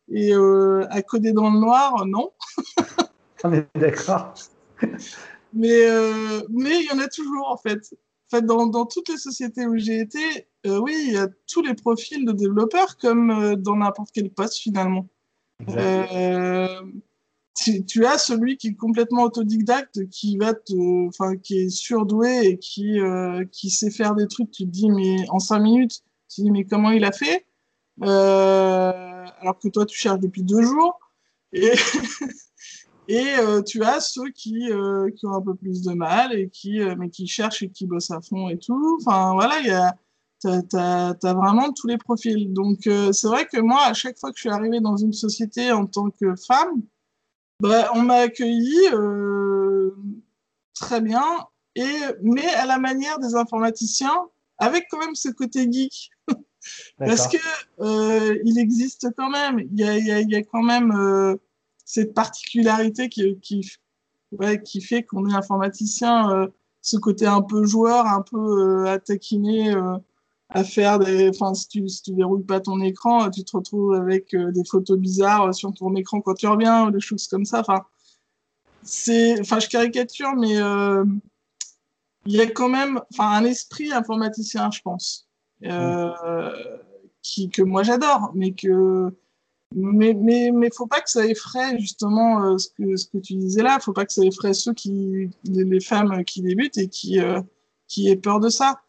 [0.09, 2.05] et à coder dans le noir?
[2.05, 2.31] Non.
[3.43, 4.33] On est d'accord.
[5.53, 7.93] Mais euh, mais il y en a toujours en fait.
[8.31, 11.27] En fait, dans, dans toutes les sociétés où j'ai été, euh, oui, il y a
[11.47, 15.07] tous les profils de développeurs comme euh, dans n'importe quel poste finalement.
[17.55, 22.47] Tu, tu, as celui qui est complètement autodidacte, qui va te, enfin, qui est surdoué
[22.47, 22.97] et qui,
[23.51, 24.49] qui sait faire des trucs.
[24.49, 27.45] Tu te dis, mais en cinq minutes, tu te dis, mais comment il a fait?
[28.01, 30.99] Alors que toi, tu cherches depuis deux jours.
[31.53, 31.71] Et
[33.13, 36.49] Et euh, tu as ceux qui, euh, qui ont un peu plus de mal et
[36.49, 38.97] qui, euh, mais qui cherchent et qui bossent à fond et tout.
[38.99, 39.95] Enfin, voilà, il y a,
[40.41, 42.51] t'as, as, vraiment tous les profils.
[42.51, 45.71] Donc, c'est vrai que moi, à chaque fois que je suis arrivée dans une société
[45.71, 46.81] en tant que femme,
[47.59, 48.79] bah, on m'a accueilli
[50.73, 51.23] très bien,
[51.75, 51.85] et,
[52.23, 54.25] mais à la manière des informaticiens,
[54.57, 56.09] avec quand même ce côté geek.
[56.97, 57.37] Parce que
[58.43, 61.37] il existe quand même, il y a, y, a, y a, quand même
[61.93, 63.69] cette particularité qui, qui,
[64.31, 66.47] ouais, qui fait qu'on est informaticien, euh,
[66.81, 69.97] ce côté un peu joueur, un peu euh, à taquiner, euh,
[70.49, 71.29] à faire des.
[71.29, 74.97] Enfin, si tu, si tu verrouilles pas ton écran, tu te retrouves avec des photos
[74.97, 77.59] bizarres sur ton écran quand tu reviens, ou des choses comme ça.
[77.59, 77.83] Enfin,
[78.81, 79.39] c'est.
[79.39, 80.55] Enfin, je caricature, mais
[82.25, 85.27] il y a quand même enfin, un esprit informaticien, je pense,
[85.63, 86.09] euh,
[87.21, 89.15] qui, que moi j'adore, mais que
[89.75, 93.35] mais mais mais faut pas que ça effraie justement euh, ce que ce que tu
[93.35, 97.19] disais là, faut pas que ça effraie ceux qui les, femmes qui débutent et qui
[97.19, 97.41] euh,
[97.87, 98.81] qui aient peur de ça.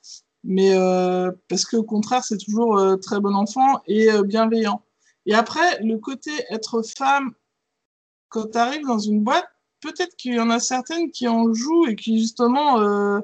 [0.45, 4.83] Mais euh, parce qu'au contraire, c'est toujours euh, très bon enfant et bienveillant.
[5.27, 7.33] Et après, le côté être femme
[8.35, 9.47] quand tu arrives dans une boîte,
[9.81, 13.21] peut-être qu'il y en a certaines qui en jouent et qui justement euh,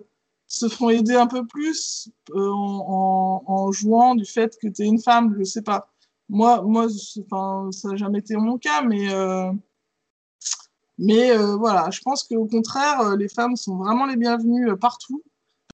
[0.47, 4.87] se font aider un peu plus euh, en, en, jouant du fait que tu es
[4.87, 5.90] une femme, je sais pas.
[6.31, 9.53] Moi, moi ça n'a jamais été mon cas, mais, euh,
[10.99, 15.23] mais voilà, je pense qu'au contraire, les femmes sont vraiment les bienvenues partout.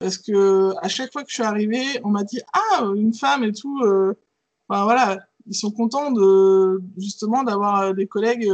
[0.01, 3.45] Parce que à chaque fois que je suis arrivée, on m'a dit Ah, une femme
[3.45, 3.83] et tout.
[4.69, 8.51] Voilà, ils sont contents de, justement d'avoir des collègues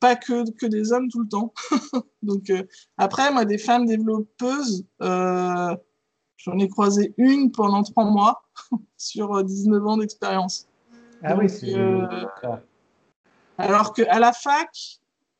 [0.00, 1.52] pas que, que des hommes tout le temps.
[2.22, 2.62] Donc euh,
[2.96, 5.76] après, moi, des femmes développeuses, euh,
[6.36, 8.42] j'en ai croisé une pendant trois mois
[8.96, 10.67] sur 19 ans d'expérience.
[11.22, 12.06] Ah oui, c'est euh,
[13.56, 14.70] Alors qu'à la fac,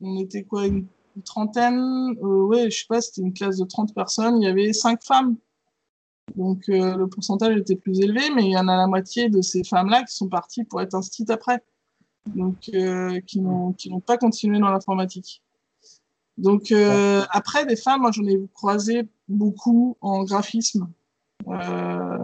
[0.01, 0.87] on était quoi, une,
[1.25, 4.73] trentaine euh, Ouais, je sais pas, c'était une classe de 30 personnes, il y avait
[4.73, 5.35] cinq femmes.
[6.35, 9.63] Donc le pourcentage était plus élevé, mais il y en a la moitié de ces
[9.63, 11.63] femmes-là qui sont parties pour être instites après
[12.35, 13.73] donc euh, qui n'ont
[14.05, 15.41] pas continué dans l'informatique.
[16.37, 20.89] Donc euh, après des femmes, moi j'en ai croisé beaucoup en graphisme.
[21.47, 22.17] Euh,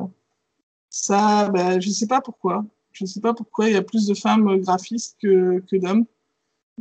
[0.89, 2.65] ça, ben, je sais pas pourquoi.
[2.95, 6.05] Je sais pas pourquoi il y a plus de femmes graphistes que, que d'hommes.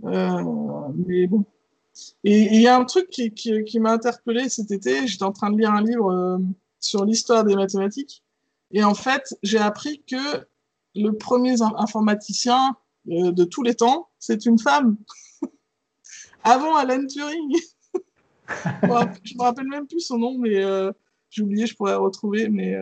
[0.05, 0.43] Euh,
[1.07, 1.45] mais bon.
[2.23, 5.09] Et il y a un truc qui, qui, m'a interpellé cet été.
[5.09, 6.39] J'étais en train de lire un livre euh,
[6.79, 8.23] sur l'histoire des mathématiques.
[8.71, 10.47] Et en fait, j'ai appris que
[10.95, 12.77] le premier informaticien
[13.11, 14.97] euh, de tous les temps, c'est une femme.
[16.45, 17.57] Avant Alan Turing.
[18.47, 20.63] je me rappelle même plus son nom, mais
[21.31, 22.49] j'ai oublié, je pourrais retrouver.
[22.49, 22.77] Mais,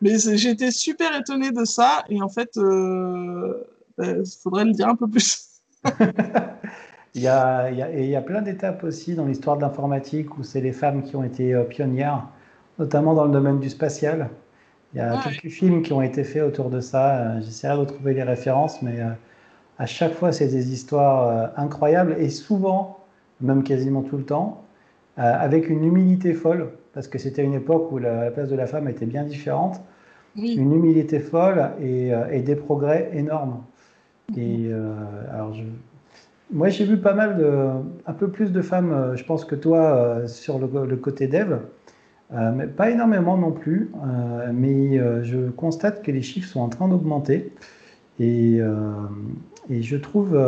[0.00, 2.04] mais été super étonnée de ça.
[2.08, 3.54] Et en fait, il
[3.98, 5.60] ben, faudrait le dire un peu plus.
[7.14, 9.62] il, y a, il, y a, il y a plein d'étapes aussi dans l'histoire de
[9.62, 12.28] l'informatique où c'est les femmes qui ont été pionnières,
[12.78, 14.30] notamment dans le domaine du spatial.
[14.96, 17.16] Il y a quelques films qui ont été faits autour de ça.
[17.16, 19.10] Euh, j'essaierai de retrouver les références, mais euh,
[19.78, 23.04] à chaque fois, c'est des histoires euh, incroyables et souvent,
[23.42, 24.62] même quasiment tout le temps,
[25.18, 28.88] avec une humilité folle, parce que c'était une époque où la, place de la femme
[28.88, 29.80] était bien différente.
[30.34, 33.62] Une humilité folle et, et, des progrès énormes.
[34.36, 34.70] Et
[35.32, 35.62] alors, je,
[36.52, 37.68] moi, j'ai vu pas mal de,
[38.06, 41.58] un peu plus de femmes, je pense que toi, sur le, le côté dev.
[42.32, 46.60] Euh, mais pas énormément non plus, euh, mais euh, je constate que les chiffres sont
[46.60, 47.52] en train d'augmenter.
[48.18, 48.60] Et,
[49.68, 50.40] et, je trouve,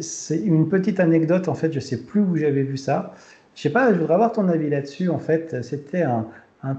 [0.00, 3.14] c'est une petite anecdote en fait, je sais plus où j'avais vu ça.
[3.56, 5.08] Je sais pas, je voudrais avoir ton avis là-dessus.
[5.08, 6.26] En fait, c'était un,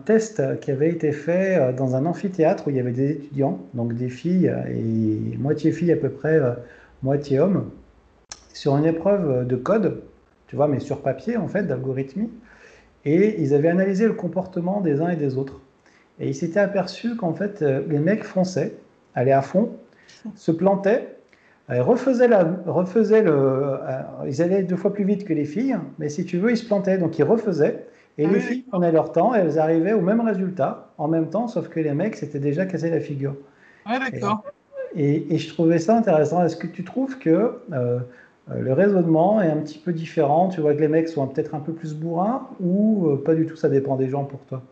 [0.05, 3.93] test qui avait été fait dans un amphithéâtre où il y avait des étudiants, donc
[3.93, 6.39] des filles et moitié filles à peu près,
[7.03, 7.69] moitié hommes,
[8.53, 10.01] sur une épreuve de code,
[10.47, 12.29] tu vois, mais sur papier en fait, d'algorithmie.
[13.05, 15.61] Et ils avaient analysé le comportement des uns et des autres.
[16.19, 18.73] Et ils s'étaient aperçus qu'en fait, euh, les mecs fonçaient,
[19.15, 19.71] allaient à fond,
[20.35, 21.16] se plantaient,
[21.69, 23.31] euh, refaisaient, la, refaisaient le.
[23.31, 26.57] Euh, ils allaient deux fois plus vite que les filles, mais si tu veux, ils
[26.57, 26.97] se plantaient.
[26.97, 27.87] Donc ils refaisaient.
[28.17, 31.29] Et ah les filles prenaient leur temps et elles arrivaient au même résultat en même
[31.29, 33.35] temps, sauf que les mecs s'étaient déjà cassé la figure.
[33.85, 34.43] Ah, d'accord.
[34.95, 36.43] Et, et, je trouvais ça intéressant.
[36.43, 37.99] Est-ce que tu trouves que euh,
[38.49, 40.49] le raisonnement est un petit peu différent?
[40.49, 43.45] Tu vois que les mecs sont peut-être un peu plus bourrins ou euh, pas du
[43.45, 44.63] tout, ça dépend des gens pour toi?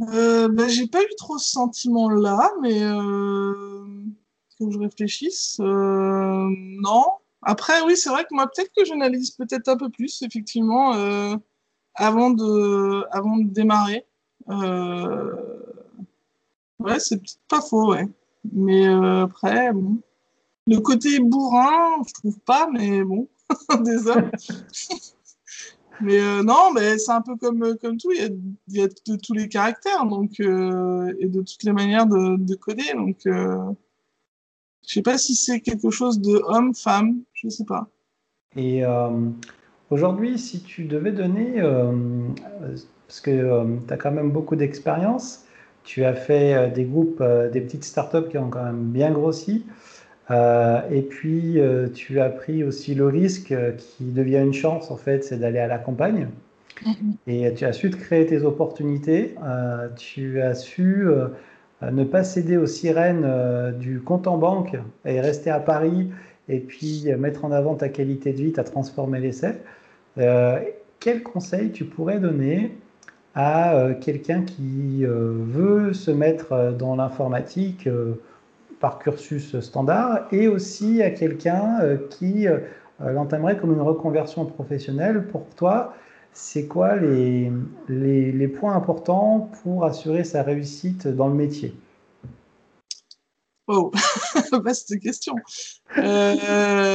[0.00, 3.75] Euh, ben, J'ai pas eu trop ce sentiment-là, mais euh, faut
[4.58, 5.58] que je réfléchisse.
[5.60, 6.48] Euh,
[6.82, 7.04] non.
[7.42, 10.92] Après, oui, c'est vrai que moi, peut-être que j'analyse peut-être un peu plus, effectivement,
[11.94, 14.04] avant, de, avant de démarrer.
[16.78, 18.08] Ouais, c'est peut-être pas faux, ouais.
[18.52, 19.98] Mais après, bon.
[20.68, 23.28] Le côté bourrin, je trouve pas, mais bon,
[23.70, 24.30] hommes.
[26.00, 28.28] mais euh, non, mais c'est un peu comme, comme tout, il y, a,
[28.68, 32.36] il y a de tous les caractères donc, euh, et de toutes les manières de,
[32.36, 32.92] de coder.
[32.94, 33.56] Donc, euh,
[34.86, 37.88] je sais pas si c'est quelque chose de homme, femme, je sais pas.
[38.56, 39.10] Et euh,
[39.90, 41.92] aujourd'hui, si tu devais donner, euh,
[43.06, 45.44] parce que tu as quand même beaucoup d'expérience,
[45.84, 47.22] tu as fait des groupes,
[47.52, 49.64] des petites startups qui ont quand même bien grossi.
[50.30, 54.90] Euh, et puis, euh, tu as pris aussi le risque euh, qui devient une chance,
[54.90, 56.28] en fait, c'est d'aller à la campagne.
[57.26, 61.28] Et tu as su te créer tes opportunités, euh, tu as su euh,
[61.82, 66.10] ne pas céder aux sirènes euh, du compte en banque et rester à Paris
[66.48, 69.56] et puis mettre en avant ta qualité de vie, ta transformer l'essai.
[71.00, 72.76] quel conseil tu pourrais donner
[73.34, 77.88] à quelqu'un qui veut se mettre dans l'informatique
[78.78, 82.46] par cursus standard et aussi à quelqu'un qui
[83.00, 85.96] l'entamerait comme une reconversion professionnelle pour toi
[86.36, 87.50] c'est quoi les,
[87.88, 91.74] les, points importants pour assurer sa réussite dans le métier?
[93.66, 93.90] Oh,
[94.52, 95.34] vaste question.
[95.96, 96.94] Euh,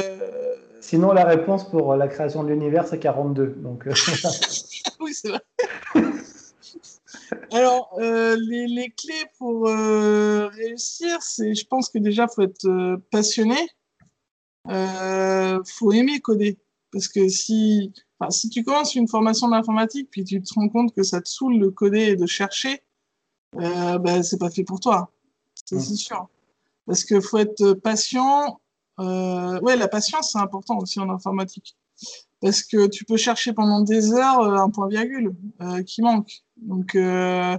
[0.80, 3.56] Sinon, la réponse pour la création de l'univers, c'est 42.
[3.58, 3.92] Donc, euh,
[5.00, 5.40] oui, c'est vrai.
[7.50, 13.00] Alors, euh, les, les, clés pour réussir, c'est, je pense que déjà, il faut être
[13.10, 13.58] passionné.
[14.68, 16.61] Il faut aimer coder.
[16.92, 17.92] Parce que si,
[18.30, 21.58] si tu commences une formation d'informatique, puis tu te rends compte que ça te saoule
[21.58, 22.82] de coder et de chercher,
[23.56, 25.10] euh, ben, c'est pas fait pour toi.
[25.64, 26.28] C'est sûr.
[26.86, 28.60] Parce qu'il faut être patient.
[29.00, 31.76] Euh, ouais, la patience, c'est important aussi en informatique.
[32.40, 36.42] Parce que tu peux chercher pendant des heures euh, un point virgule euh, qui manque.
[36.56, 37.56] Donc, euh,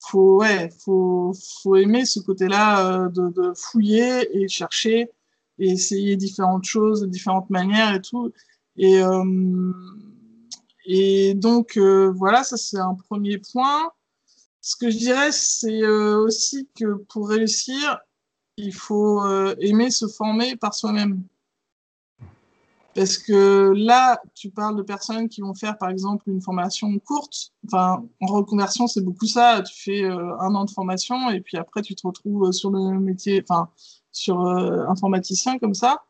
[0.00, 5.10] faut, ouais, faut, faut aimer ce côté-là de, de, fouiller et chercher
[5.58, 8.32] et essayer différentes choses de différentes manières et tout.
[8.78, 9.72] Et, euh,
[10.84, 13.90] et donc, euh, voilà, ça c'est un premier point.
[14.60, 17.98] Ce que je dirais, c'est euh, aussi que pour réussir,
[18.56, 19.22] il faut
[19.60, 21.22] aimer se former par soi-même.
[22.94, 27.52] Parce que là, tu parles de personnes qui vont faire, par exemple, une formation courte.
[27.70, 29.60] En reconversion, c'est beaucoup ça.
[29.60, 33.44] Tu fais un an de formation et puis après, tu te retrouves sur le métier,
[33.46, 33.68] enfin,
[34.10, 36.00] sur informaticien comme ça.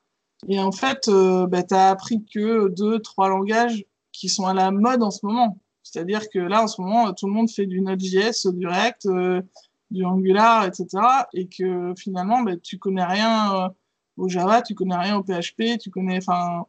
[0.48, 4.54] Et en fait, euh, bah, tu as appris que deux, trois langages qui sont à
[4.54, 5.58] la mode en ce moment.
[5.82, 9.42] C'est-à-dire que là, en ce moment, tout le monde fait du Node.js, du React, euh,
[9.90, 10.86] du Angular, etc.
[11.32, 13.68] Et que finalement, bah, tu connais rien euh,
[14.16, 16.66] au Java, tu connais rien au PHP, tu connais, enfin.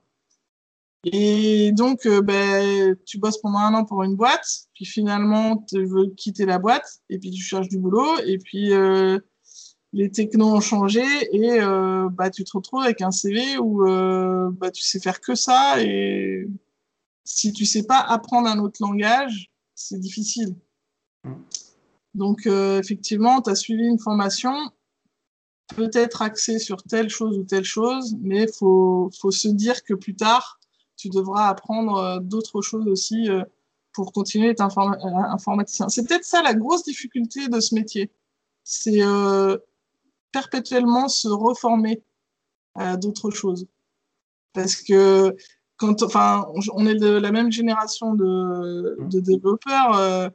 [1.04, 6.08] Et donc, bah, tu bosses pendant un an pour une boîte, puis finalement, tu veux
[6.08, 8.74] quitter la boîte, et puis tu cherches du boulot, et puis
[9.93, 14.50] les technos ont changé et euh, bah, tu te retrouves avec un CV où euh,
[14.52, 16.47] bah, tu sais faire que ça et
[17.23, 20.56] si tu sais pas apprendre un autre langage, c'est difficile.
[21.23, 21.34] Mm.
[22.15, 24.54] Donc euh, effectivement, tu as suivi une formation,
[25.76, 29.93] peut-être axée sur telle chose ou telle chose, mais il faut, faut, se dire que
[29.93, 30.60] plus tard,
[30.95, 33.30] tu devras apprendre d'autres choses aussi
[33.91, 35.89] pour continuer à être informaticien.
[35.89, 38.10] C'est peut-être ça la grosse difficulté de ce métier.
[38.63, 39.02] C'est
[40.32, 42.04] perpétuellement se reformer
[42.76, 43.68] à d'autres choses.
[44.54, 45.36] Parce que
[45.78, 49.98] quand, enfin, on est de la même génération de, de développeurs.
[49.98, 50.30] Euh,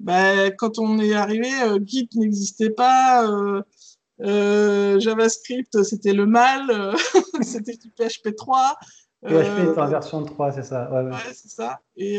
[0.00, 3.26] bah, quand on est arrivé, euh, Git n'existait pas,
[4.20, 6.94] euh, JavaScript c'était le mal,
[7.40, 8.76] c'était du PHP 3.
[9.24, 10.90] PHP est en version 3, c'est ça.
[10.90, 11.16] Ouais, ouais.
[11.32, 11.80] c'est ça.
[11.96, 12.18] Et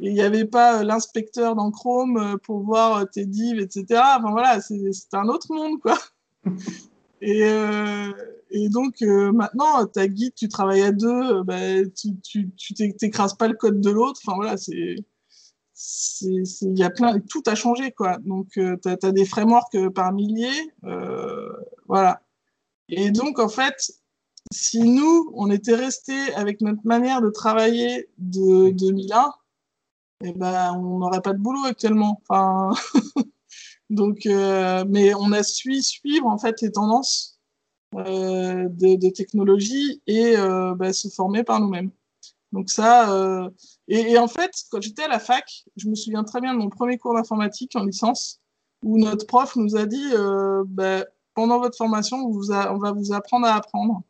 [0.00, 4.02] il n'y avait pas l'inspecteur dans Chrome pour voir tes divs, etc.
[4.18, 5.98] Enfin voilà, c'est un autre monde, quoi.
[7.20, 8.12] Et, euh,
[8.50, 13.54] et, donc, euh, maintenant, ta guide, tu travailles à deux, bah, tu t'écrases pas le
[13.54, 14.20] code de l'autre.
[14.24, 14.96] Enfin, voilà, c'est.
[16.22, 17.18] Il y a plein.
[17.18, 18.18] Tout a changé, quoi.
[18.24, 20.72] Donc, euh, tu as, des frameworks par milliers.
[21.86, 22.22] voilà.
[22.88, 23.92] Et donc, en fait,
[24.52, 29.32] si nous, on était restés avec notre manière de travailler de 2001,
[30.22, 32.22] eh ben, on n'aurait pas de boulot actuellement.
[32.28, 32.70] Enfin.
[33.90, 37.34] Donc, euh, mais on a su suivre en fait les tendances
[37.96, 41.92] euh, de, de, technologie et euh, bah, se former par nous-mêmes.
[42.50, 43.48] Donc ça, euh,
[43.86, 46.58] et, et, en fait, quand j'étais à la fac, je me souviens très bien de
[46.58, 48.40] mon premier cours d'informatique en licence,
[48.82, 50.12] où notre prof nous a dit,
[50.66, 54.02] bah, pendant votre formation, on, vous a, on va vous apprendre à apprendre.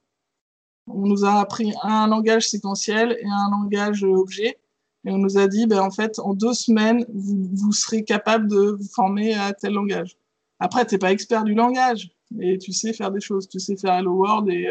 [0.86, 4.58] On nous a appris un langage séquentiel et un langage objet.
[5.04, 8.76] Et on nous a dit, ben, en fait, en deux semaines, vous, serez capable de
[8.78, 10.16] vous former à tel langage.
[10.60, 13.48] Après, tu n'es pas expert du langage, mais tu sais faire des choses.
[13.48, 14.70] Tu sais faire Hello World et,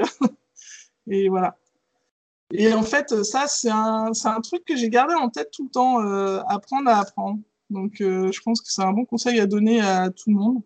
[1.29, 1.55] voilà.
[2.51, 4.11] Et en fait, ça, c'est un,
[4.41, 7.39] truc que j'ai gardé en tête tout le temps, euh, apprendre à apprendre.
[7.69, 10.61] Donc, euh, je pense que c'est un bon conseil à donner à tout le monde,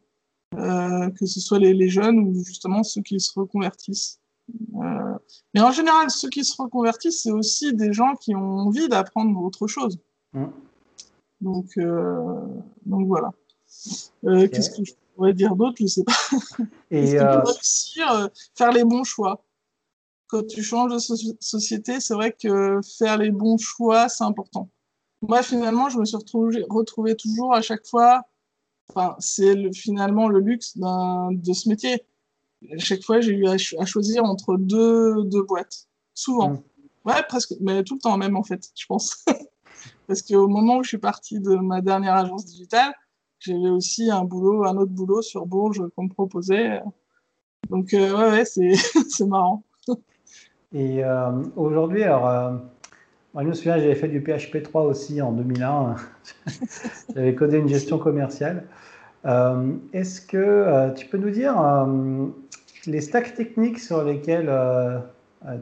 [0.56, 4.20] euh, que ce soit les, jeunes ou justement ceux qui se reconvertissent.
[4.76, 5.18] Euh,
[5.54, 9.40] mais en général, ceux qui se reconvertissent, c'est aussi des gens qui ont envie d'apprendre
[9.42, 10.00] autre chose.
[10.34, 10.46] Mm.
[11.42, 12.46] Donc, euh,
[12.86, 13.32] donc voilà.
[14.26, 15.76] Euh, qu'est-ce que je pourrais dire d'autre?
[15.78, 16.14] Je ne sais pas.
[16.92, 19.44] Et réussir, faire les bons choix?
[20.28, 21.00] Quand tu changes de
[21.40, 24.70] société, c'est vrai que faire les bons choix, c'est important.
[25.22, 28.24] moi, finalement, je me suis retrouvé, retrouvé toujours à chaque fois.
[28.90, 32.04] Enfin, c'est le, finalement le luxe de ce métier.
[32.72, 35.88] À chaque fois, j'ai eu à, choisir entre deux, deux boîtes.
[36.14, 36.50] Souvent.
[36.50, 36.64] Mm.
[37.06, 39.26] Ouais, presque, mais tout le temps même, en fait, je pense.
[40.08, 42.94] Parce qu'au moment où je suis partie de ma dernière agence digitale,
[43.40, 46.82] j'avais aussi un boulot, un autre boulot sur Bourges qu'on me proposait.
[47.70, 49.64] Donc, euh, ouais, ouais c'est marrant.
[50.74, 52.52] Et euh, aujourd'hui, alors, euh,
[53.34, 55.96] moi, je me souviens, j'avais fait du PHP 3 aussi en 2001.
[57.16, 58.66] j'avais codé une gestion commerciale.
[59.92, 61.58] Est-ce que tu peux nous dire
[62.88, 64.52] les stacks techniques sur lesquels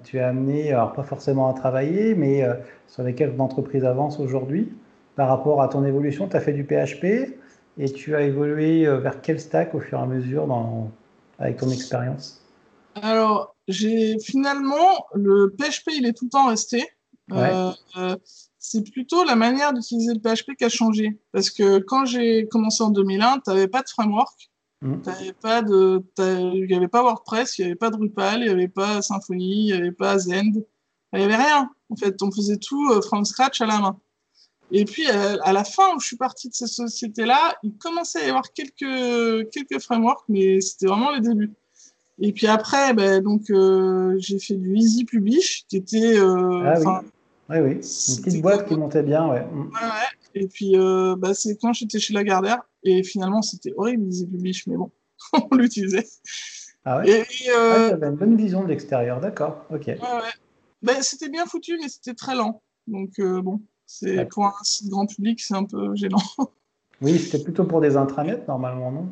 [0.03, 2.43] tu es amené, alors pas forcément à travailler, mais
[2.87, 4.71] sur lesquels l'entreprise avance aujourd'hui
[5.15, 7.35] par rapport à ton évolution Tu as fait du PHP
[7.77, 10.91] et tu as évolué vers quel stack au fur et à mesure dans,
[11.39, 12.41] avec ton expérience?
[13.01, 16.87] Alors, j'ai finalement, le PHP, il est tout le temps resté.
[17.31, 18.15] Euh, euh,
[18.59, 21.19] c'est plutôt la manière d'utiliser le PHP qui a changé.
[21.31, 24.49] Parce que quand j'ai commencé en 2001, tu n'avais pas de framework.
[24.81, 24.97] Mmh.
[25.41, 28.67] pas de, il n'y avait pas WordPress, il n'y avait pas Drupal, il n'y avait
[28.67, 30.63] pas Symfony, il n'y avait pas Zend.
[31.13, 31.69] Il n'y avait rien.
[31.89, 33.97] En fait, on faisait tout euh, from scratch à la main.
[34.71, 38.25] Et puis, à la fin où je suis partie de cette société-là, il commençait à
[38.25, 41.53] y avoir quelques, quelques frameworks, mais c'était vraiment les débuts.
[42.19, 46.17] Et puis après, ben, donc, euh, j'ai fait du Easy Publish, qui était.
[46.17, 46.79] Euh, ah
[47.49, 47.59] oui.
[47.59, 49.45] oui, Une petite boîte qui montait bien, ouais.
[49.51, 49.67] Mm.
[49.67, 50.24] Ouais, ouais.
[50.35, 52.61] Et puis, euh, bah, c'est quand j'étais chez Lagardère.
[52.83, 54.91] Et finalement, c'était horrible, Easy Publish, mais bon,
[55.51, 56.07] on l'utilisait.
[56.83, 59.65] Ah ouais et, euh, ah, une bonne vision de l'extérieur, d'accord.
[59.71, 59.87] Ok.
[59.87, 60.33] Ouais, ouais.
[60.83, 62.61] Ben, c'était bien foutu, mais c'était très lent.
[62.85, 66.21] Donc, bon, c'est pour un site grand public, c'est un peu gênant.
[67.01, 69.09] Oui, c'était plutôt pour des intranets, normalement, non?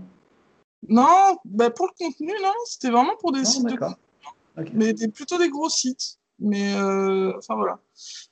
[0.87, 3.77] Non, bah pour le contenu, non, c'était vraiment pour des sites de
[4.73, 6.19] Mais des, plutôt des gros sites.
[6.43, 7.79] Mais euh, enfin voilà.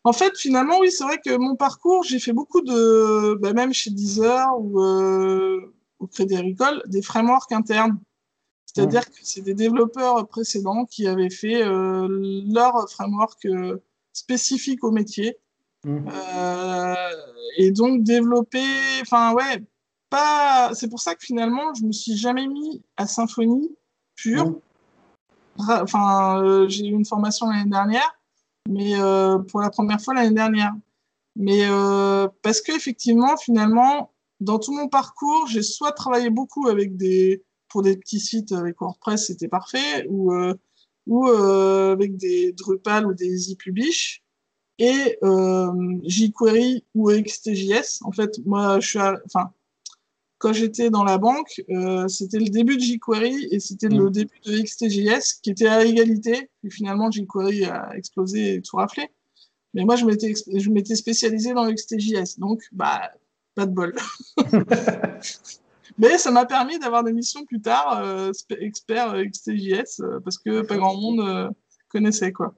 [0.04, 3.74] En fait, finalement, oui, c'est vrai que mon parcours, j'ai fait beaucoup de, bah, même
[3.74, 7.98] chez Deezer ou euh, au Crédit Agricole, des frameworks internes.
[8.66, 12.08] C'est-à-dire que c'est des développeurs précédents qui avaient fait euh,
[12.54, 13.48] leur framework
[14.14, 15.38] spécifique au métier.
[15.84, 16.12] Mmh.
[17.58, 18.62] et donc développer,
[19.02, 19.64] enfin ouais,
[20.76, 23.76] c'est pour ça que finalement, je me suis jamais mis à symphonie
[24.16, 24.62] pure.
[25.58, 28.20] Enfin, euh, j'ai eu une formation l'année dernière,
[28.70, 30.74] mais euh, pour la première fois l'année dernière.
[31.36, 36.98] Mais euh, parce que effectivement, finalement, dans tout mon parcours, j'ai soit travaillé beaucoup avec
[36.98, 43.28] des pour des petits sites avec WordPress, c'était parfait, ou avec des Drupal ou des
[43.28, 44.24] EasyPublish
[44.78, 45.18] et
[46.04, 48.02] jQuery ou XTJS.
[48.02, 49.54] En fait, moi, je suis, enfin,
[50.42, 54.12] quand j'étais dans la banque, euh, c'était le début de jQuery et c'était le mm.
[54.12, 56.50] début de XTJS qui était à égalité.
[56.62, 59.08] Puis finalement, jQuery a explosé et tout raflé.
[59.76, 62.40] Mais moi, je m'étais, je m'étais spécialisé dans XTJS.
[62.40, 63.12] Donc, bah,
[63.54, 63.96] pas de bol.
[66.00, 70.62] Mais ça m'a permis d'avoir des missions plus tard, euh, expert XTJS, euh, parce que
[70.62, 71.54] pas grand monde
[71.90, 72.56] connaissait, quoi.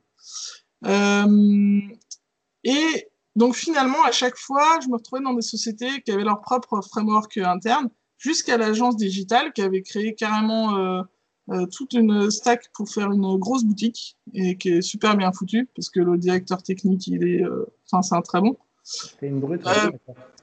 [2.63, 6.41] et donc finalement, à chaque fois, je me retrouvais dans des sociétés qui avaient leur
[6.41, 11.01] propre framework interne, jusqu'à l'agence digitale qui avait créé carrément euh,
[11.49, 15.67] euh, toute une stack pour faire une grosse boutique et qui est super bien foutue
[15.75, 18.55] parce que le directeur technique, il est, euh, enfin, c'est un très bon.
[18.83, 19.65] C'est une brute.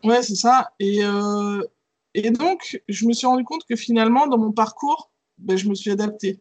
[0.05, 0.73] ouais, c'est ça.
[0.81, 1.01] Et,
[2.15, 5.75] et donc, je me suis rendu compte que finalement, dans mon parcours, ben, je me
[5.75, 6.41] suis adapté.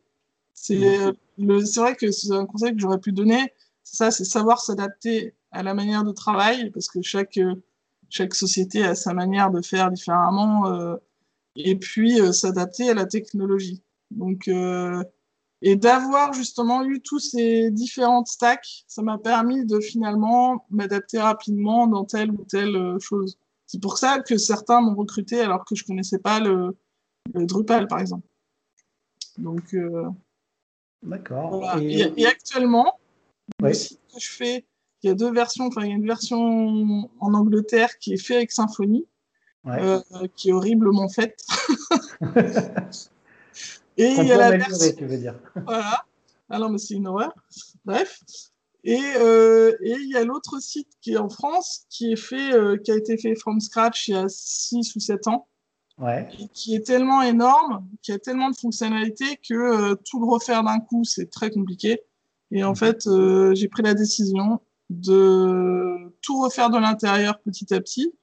[0.54, 0.98] C'est
[1.38, 1.64] mmh.
[1.76, 3.54] vrai que c'est un conseil que j'aurais pu donner.
[3.84, 7.56] Ça, c'est savoir s'adapter à la manière de travail, parce que chaque, euh,
[8.10, 10.96] chaque société a sa manière de faire différemment, euh,
[11.56, 13.84] et puis euh, s'adapter à la technologie.
[14.12, 14.50] Donc,
[15.62, 21.86] et d'avoir justement eu tous ces différentes stacks, ça m'a permis de finalement m'adapter rapidement
[21.86, 23.38] dans telle ou telle chose.
[23.68, 26.76] C'est pour ça que certains m'ont recruté alors que je connaissais pas le,
[27.36, 28.28] Drupal, par exemple.
[29.38, 29.76] Donc,
[31.04, 31.78] D'accord.
[31.80, 32.26] Et...
[32.26, 32.98] actuellement,
[33.62, 34.66] le site que je fais
[35.04, 35.66] il y a deux versions.
[35.68, 39.06] Enfin, il y a une version en Angleterre qui est faite avec Symfony,
[39.68, 40.02] euh,
[40.36, 41.40] qui est horriblement faite.
[43.98, 44.96] Et il y a la version.
[44.98, 45.36] Tu veux dire.
[45.66, 46.06] Voilà.
[46.50, 47.34] Ah non, mais c'est une horreur.
[47.86, 48.22] Bref.
[48.84, 52.54] Et, euh, et il y a l'autre site qui est en France, qui, est fait,
[52.54, 55.48] euh, qui a été fait from scratch il y a 6 ou 7 ans.
[55.98, 56.28] Ouais.
[56.40, 60.80] Et qui est tellement énorme, qui a tellement de fonctionnalités que tout le refaire d'un
[60.80, 62.02] coup, c'est très compliqué.
[62.52, 62.76] Et en mhm.
[62.78, 63.08] fait,
[63.54, 68.14] j'ai pris la décision de tout refaire de l'intérieur petit à petit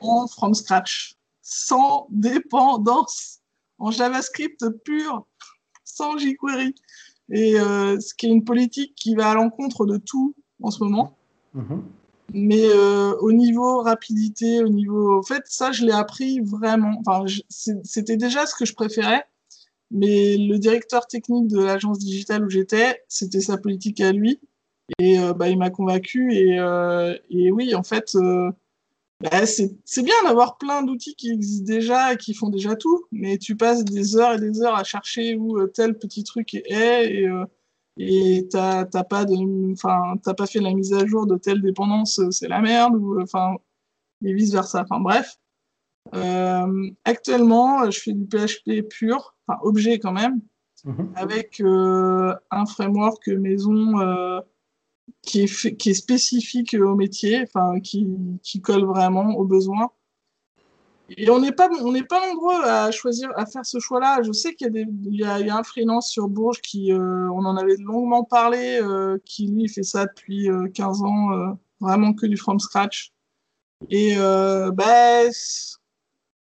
[0.00, 3.40] en from scratch, sans dépendance,
[3.78, 5.26] en JavaScript pur,
[5.84, 6.74] sans jQuery.
[7.32, 10.82] Et euh, ce qui est une politique qui va à l'encontre de tout en ce
[10.82, 11.16] moment.
[11.54, 11.82] Mm-hmm.
[12.32, 15.18] Mais euh, au niveau rapidité, au niveau.
[15.18, 17.00] En fait, ça, je l'ai appris vraiment.
[17.06, 19.24] Enfin, c'était déjà ce que je préférais.
[19.92, 24.40] Mais le directeur technique de l'agence digitale où j'étais, c'était sa politique à lui.
[24.98, 26.34] Et euh, bah, il m'a convaincu.
[26.34, 28.50] Et, euh, et, oui, en fait, euh,
[29.20, 33.04] bah, c'est bien d'avoir plein d'outils qui existent déjà et qui font déjà tout.
[33.12, 37.12] Mais tu passes des heures et des heures à chercher où tel petit truc est.
[37.12, 37.44] Et, euh,
[37.98, 42.20] et t'as pas de, enfin, t'as pas fait la mise à jour de telle dépendance,
[42.30, 43.56] c'est la merde, ou enfin,
[44.24, 44.82] et vice versa.
[44.82, 45.36] Enfin bref.
[46.14, 50.40] Euh, actuellement, je fais du PHP pur, enfin objet quand même,
[50.84, 51.12] mhm.
[51.14, 53.94] avec euh, un framework maison
[55.22, 58.06] qui, est spécifique au métier, enfin qui,
[58.62, 59.90] colle vraiment aux besoins.
[61.16, 64.22] Et on n'est pas, pas nombreux à choisir, à faire ce choix-là.
[64.22, 64.72] Je sais qu'il
[65.10, 68.78] y a y a, un freelance sur Bourges qui, euh, on en avait longuement parlé,
[68.80, 71.48] euh, qui lui fait ça depuis 15 euh, ans, euh,
[71.80, 73.12] vraiment que du from scratch.
[73.88, 75.30] Et bah,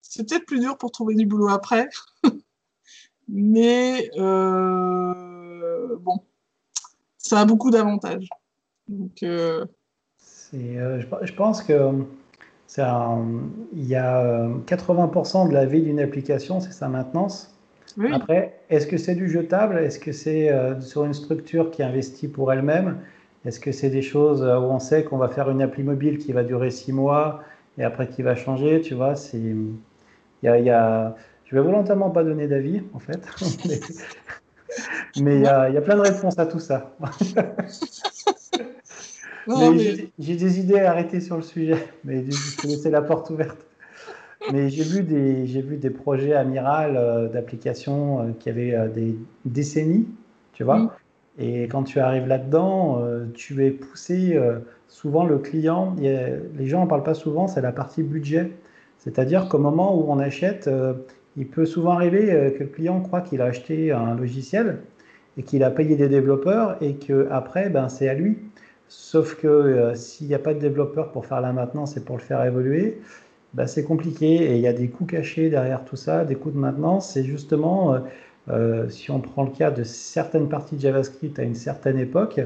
[0.01, 1.87] c'est peut-être plus dur pour trouver du boulot après,
[3.27, 6.19] mais bon,
[7.17, 8.27] ça a beaucoup d'avantages.
[8.89, 9.65] Donc, je,
[11.23, 12.05] je pense que
[13.73, 17.53] il y a 80% euh, de la vie d'une application, c'est sa maintenance.
[18.11, 19.77] Après, est-ce que c'est du jetable?
[19.79, 22.99] Est-ce que c'est euh, sur une structure qui investit pour elle-même?
[23.45, 26.17] Est-ce que c'est des choses euh, où on sait qu'on va faire une appli mobile
[26.19, 27.41] qui va durer six mois
[27.77, 29.39] et après qui va changer Tu vois, c'est.
[29.39, 29.75] Il
[30.43, 31.15] y a, il y a...
[31.45, 33.21] Je vais volontairement pas donner d'avis, en fait.
[35.15, 36.95] Mais il y, a, il y a plein de réponses à tout ça.
[40.19, 43.57] J'ai des idées à arrêter sur le sujet, mais je vais laisser la porte ouverte.
[44.51, 48.87] Mais j'ai vu des, j'ai vu des projets amiral euh, d'applications euh, qui avaient euh,
[48.87, 50.07] des décennies,
[50.53, 50.77] tu vois.
[50.77, 50.89] Mm.
[51.39, 52.99] Et quand tu arrives là-dedans,
[53.35, 54.41] tu es poussé.
[54.87, 58.49] souvent, le client, les gens n'en parlent pas souvent, c'est la partie budget.
[58.97, 60.67] C'est-à-dire qu'au moment où on achète,
[61.35, 64.79] il peut souvent arriver que le client croit qu'il a acheté un logiciel
[65.37, 68.39] et qu'il a payé des développeurs et qu'après, ben, c'est à lui.
[68.89, 72.17] Sauf que euh, s'il n'y a pas de développeur pour faire la maintenance et pour
[72.17, 72.99] le faire évoluer,
[73.53, 76.51] bah, c'est compliqué et il y a des coûts cachés derrière tout ça, des coûts
[76.51, 77.11] de maintenance.
[77.11, 77.99] C'est justement, euh,
[78.49, 82.39] euh, si on prend le cas de certaines parties de JavaScript à une certaine époque,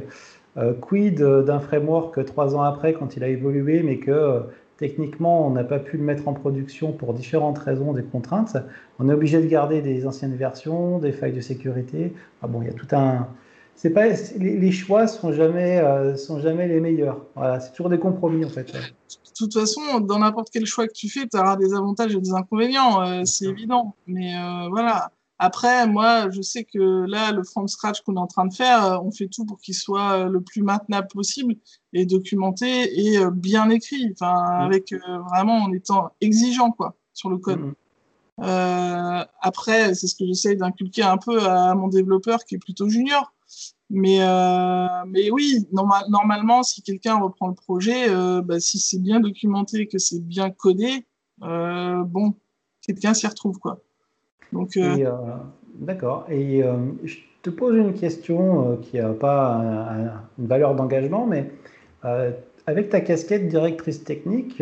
[0.81, 4.41] quid d'un framework trois ans après quand il a évolué, mais que
[4.75, 8.57] techniquement on n'a pas pu le mettre en production pour différentes raisons, des contraintes,
[8.99, 12.11] on est obligé de garder des anciennes versions, des failles de sécurité.
[12.41, 13.29] Ah bon, il y a tout un,
[13.81, 14.05] c'est pas
[14.37, 17.25] les, choix sont jamais euh, sont jamais les meilleurs.
[17.35, 18.71] Voilà, c'est toujours des compromis en fait.
[18.71, 18.79] De
[19.35, 22.31] toute façon, dans n'importe quel choix que tu fais, tu auras des avantages et des
[22.31, 23.95] inconvénients, euh, c'est évident.
[24.05, 25.11] Mais euh, voilà.
[25.39, 29.01] Après, moi, je sais que là, le from scratch qu'on est en train de faire,
[29.03, 31.55] on fait tout pour qu'il soit le plus maintenable possible
[31.93, 32.67] et documenté
[32.99, 34.11] et bien écrit.
[34.11, 34.61] Enfin, mm.
[34.61, 34.93] avec
[35.31, 37.73] vraiment en étant exigeant quoi sur le code.
[38.37, 39.25] Mm.
[39.41, 43.33] après, c'est ce que j'essaye d'inculquer un peu à mon développeur qui est plutôt junior
[43.93, 49.19] mais, euh, mais oui, normalement, si quelqu'un reprend le projet, euh, bah, si c'est bien
[49.19, 51.05] documenté, que c'est bien codé,
[51.43, 52.35] euh, bon,
[52.81, 53.59] quelqu'un s'y retrouve.
[53.59, 53.81] quoi.
[54.53, 54.79] Donc,
[55.75, 56.25] D'accord.
[56.29, 56.61] Et
[57.03, 59.61] je te pose une question qui n'a pas
[60.37, 61.49] une valeur d'engagement, mais
[62.67, 64.61] avec ta casquette directrice technique,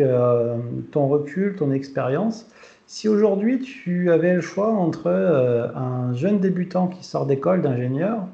[0.92, 2.48] ton recul, ton expérience,
[2.86, 8.26] si aujourd'hui tu avais le choix entre un jeune débutant qui sort d'école d'ingénieur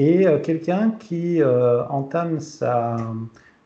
[0.00, 2.96] et euh, quelqu'un qui euh, entame sa,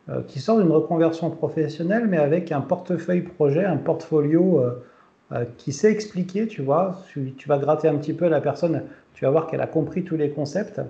[0.09, 4.61] euh, qui sort d'une reconversion professionnelle, mais avec un portefeuille projet, un portfolio
[5.57, 8.83] qui sait expliquer, tu vois, tu, vas gratter un petit peu la personne,
[9.13, 10.81] tu vas voir qu'elle a compris tous les concepts.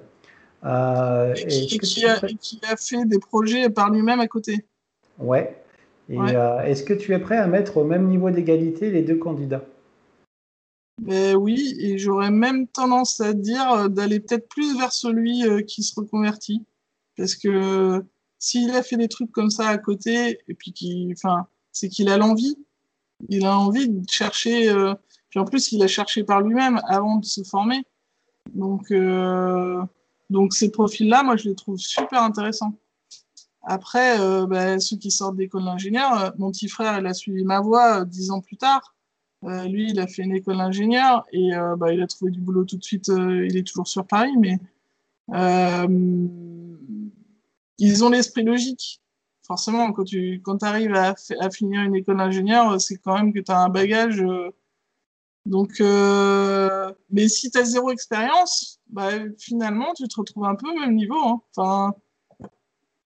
[0.64, 4.66] et, qui, a, fait des projets par lui-même à côté?
[5.20, 5.56] Ouais.
[6.10, 9.64] Est-ce que tu es prêt à mettre au même niveau d'égalité les deux candidats?
[11.02, 15.62] Ben oui, et j'aurais même tendance à dire euh, d'aller peut-être plus vers celui euh,
[15.62, 16.66] qui se reconvertit.
[17.18, 18.04] Parce que
[18.40, 20.74] s'il a fait des trucs comme ça à côté, et puis
[21.14, 22.58] enfin, c'est qu'il a l'envie.
[23.30, 24.70] Il a envie de chercher.
[24.70, 24.94] Euh,
[25.30, 27.84] puis en plus, il a cherché par lui-même avant de se former.
[28.54, 28.94] Donc,
[30.30, 32.74] donc ces profils-là, moi, je les trouve super intéressants.
[33.64, 34.18] Après,
[34.48, 38.32] ben, ceux qui sortent d'école d'ingénieur, mon petit frère, il a suivi ma voie dix
[38.32, 38.95] ans plus tard.
[39.46, 42.40] Euh, lui, il a fait une école d'ingénieur et euh, bah, il a trouvé du
[42.40, 43.10] boulot tout de suite.
[43.10, 44.58] Euh, il est toujours sur Paris, mais
[47.78, 49.02] ils ont l'esprit logique.
[49.46, 51.16] Forcément, quand tu arrives à,
[51.52, 54.24] finir une école d'ingénieur, c'est quand même que tu as un bagage.
[55.46, 55.80] donc,
[57.12, 60.96] mais si tu as zéro expérience, bah, finalement, tu te retrouves un peu au même
[60.96, 61.44] niveau.
[61.58, 61.94] Hein.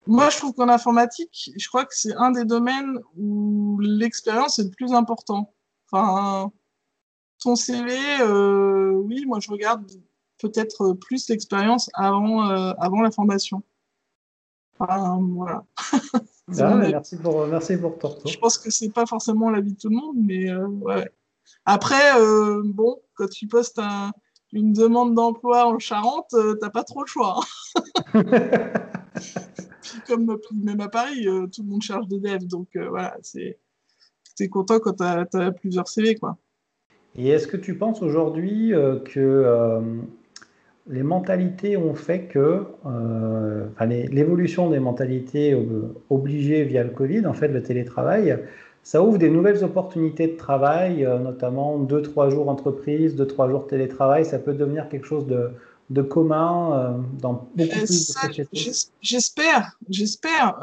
[0.05, 4.63] Moi, je trouve qu'en informatique, je crois que c'est un des domaines où l'expérience est
[4.63, 5.53] le plus important.
[5.91, 6.51] Enfin,
[7.39, 9.89] ton CV, euh, oui, moi, je regarde
[10.39, 13.63] peut-être plus l'expérience avant, euh, avant la formation.
[14.79, 15.63] Enfin, voilà.
[16.61, 19.89] Ah, merci, pour, merci pour ton Je pense que c'est pas forcément l'avis de tout
[19.89, 21.11] le monde, mais euh, ouais.
[21.65, 22.13] Après,
[22.63, 23.81] bon, quand tu postes
[24.53, 27.41] une demande d'emploi en Charente, t'as pas trop le choix.
[28.13, 28.23] Hein.
[30.07, 32.47] comme même à Paris, euh, tout le monde cherche des devs.
[32.47, 33.59] Donc euh, voilà, c'est
[34.43, 36.15] es content quand tu as, plusieurs CV.
[36.15, 36.37] Quoi.
[37.15, 39.81] Et est-ce que tu penses aujourd'hui euh, que
[40.89, 42.63] les mentalités ont fait que,
[43.79, 45.57] l'évolution des mentalités
[46.09, 48.39] obligées via le Covid, en fait, le télétravail,
[48.83, 54.39] ça ouvre des nouvelles opportunités de travail, notamment 2-3 jours entreprise, 2-3 jours télétravail, ça
[54.39, 55.51] peut devenir quelque chose de,
[55.89, 58.47] de commun euh, dans beaucoup plus de sociétés
[59.01, 60.59] J'espère, j'espère.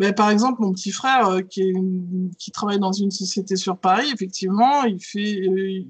[0.00, 1.72] Euh, ben, par exemple, mon petit frère euh, qui,
[2.38, 5.20] qui, travaille dans une société sur Paris, effectivement, il, fait,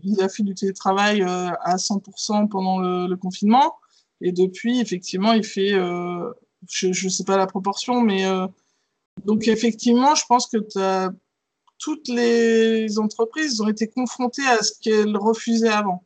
[0.02, 3.76] il a fait du télétravail à 100% pendant le, confinement.
[4.20, 8.24] Et depuis, effectivement, il fait, je ne sais pas la proportion, mais
[9.24, 10.58] donc effectivement, je pense que
[11.78, 16.04] toutes les entreprises ont été confrontées à ce qu'elles refusaient avant.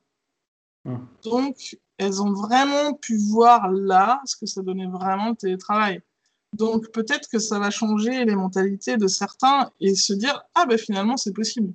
[0.85, 1.07] Hum.
[1.25, 6.03] Donc, elles ont vraiment pu voir là ce que ça donnait vraiment le télétravail.
[6.55, 10.79] Donc, peut-être que ça va changer les mentalités de certains et se dire Ah, ben
[10.79, 11.75] finalement, c'est possible.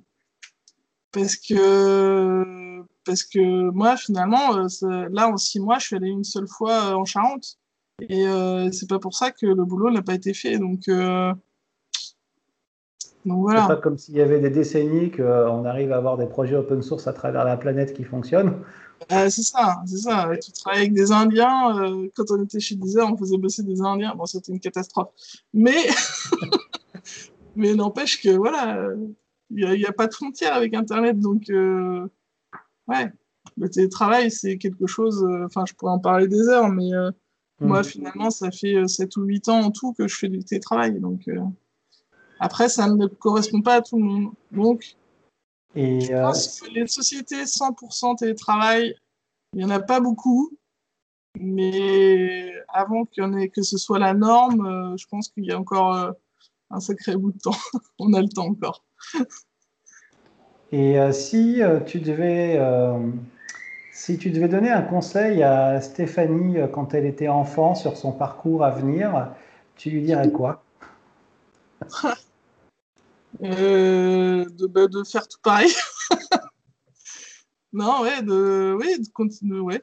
[1.12, 6.24] Parce que, parce que moi, finalement, euh, là, en six mois, je suis allée une
[6.24, 7.58] seule fois euh, en Charente.
[8.08, 10.58] Et euh, c'est pas pour ça que le boulot n'a pas été fait.
[10.58, 10.88] Donc,
[13.26, 13.62] donc voilà.
[13.62, 16.82] C'est pas comme s'il y avait des décennies qu'on arrive à avoir des projets open
[16.82, 18.54] source à travers la planète qui fonctionnent.
[19.12, 20.30] Euh, c'est ça, c'est ça.
[20.42, 21.78] Tu travailles avec des Indiens.
[21.78, 24.14] Euh, quand on était chez Deezer, on faisait bosser des Indiens.
[24.14, 25.08] Bon, c'était une catastrophe.
[25.52, 25.86] Mais,
[27.56, 28.88] mais n'empêche que voilà,
[29.50, 31.18] il n'y a, pas de frontière avec Internet.
[31.18, 32.06] Donc, euh,
[32.88, 33.12] ouais,
[33.58, 35.26] le télétravail, c'est quelque chose.
[35.44, 36.90] Enfin, je pourrais en parler des heures, mais
[37.60, 37.84] moi, hmm.
[37.84, 41.00] finalement, ça fait 7 ou 8 ans en tout que je fais du télétravail.
[41.00, 41.28] Donc,
[42.40, 44.32] après, ça ne correspond pas à tout le monde.
[44.50, 44.96] Donc,
[45.76, 48.94] et, je pense que les sociétés 100% télétravail,
[49.52, 50.50] il n'y en a pas beaucoup.
[51.38, 55.44] Mais avant qu'il y en ait, que ce soit la norme, euh, je pense qu'il
[55.44, 56.10] y a encore euh,
[56.70, 57.50] un sacré bout de temps.
[57.98, 58.82] On a le temps encore.
[60.72, 62.58] Et euh, si tu devais
[63.92, 68.64] si tu devais donner un conseil à Stéphanie quand elle était enfant sur son parcours
[68.64, 69.30] à venir,
[69.76, 70.64] tu lui dirais quoi?
[73.42, 75.72] Euh, de, bah, de, faire tout pareil.
[77.72, 79.82] non, ouais, de, oui, de continuer, ouais.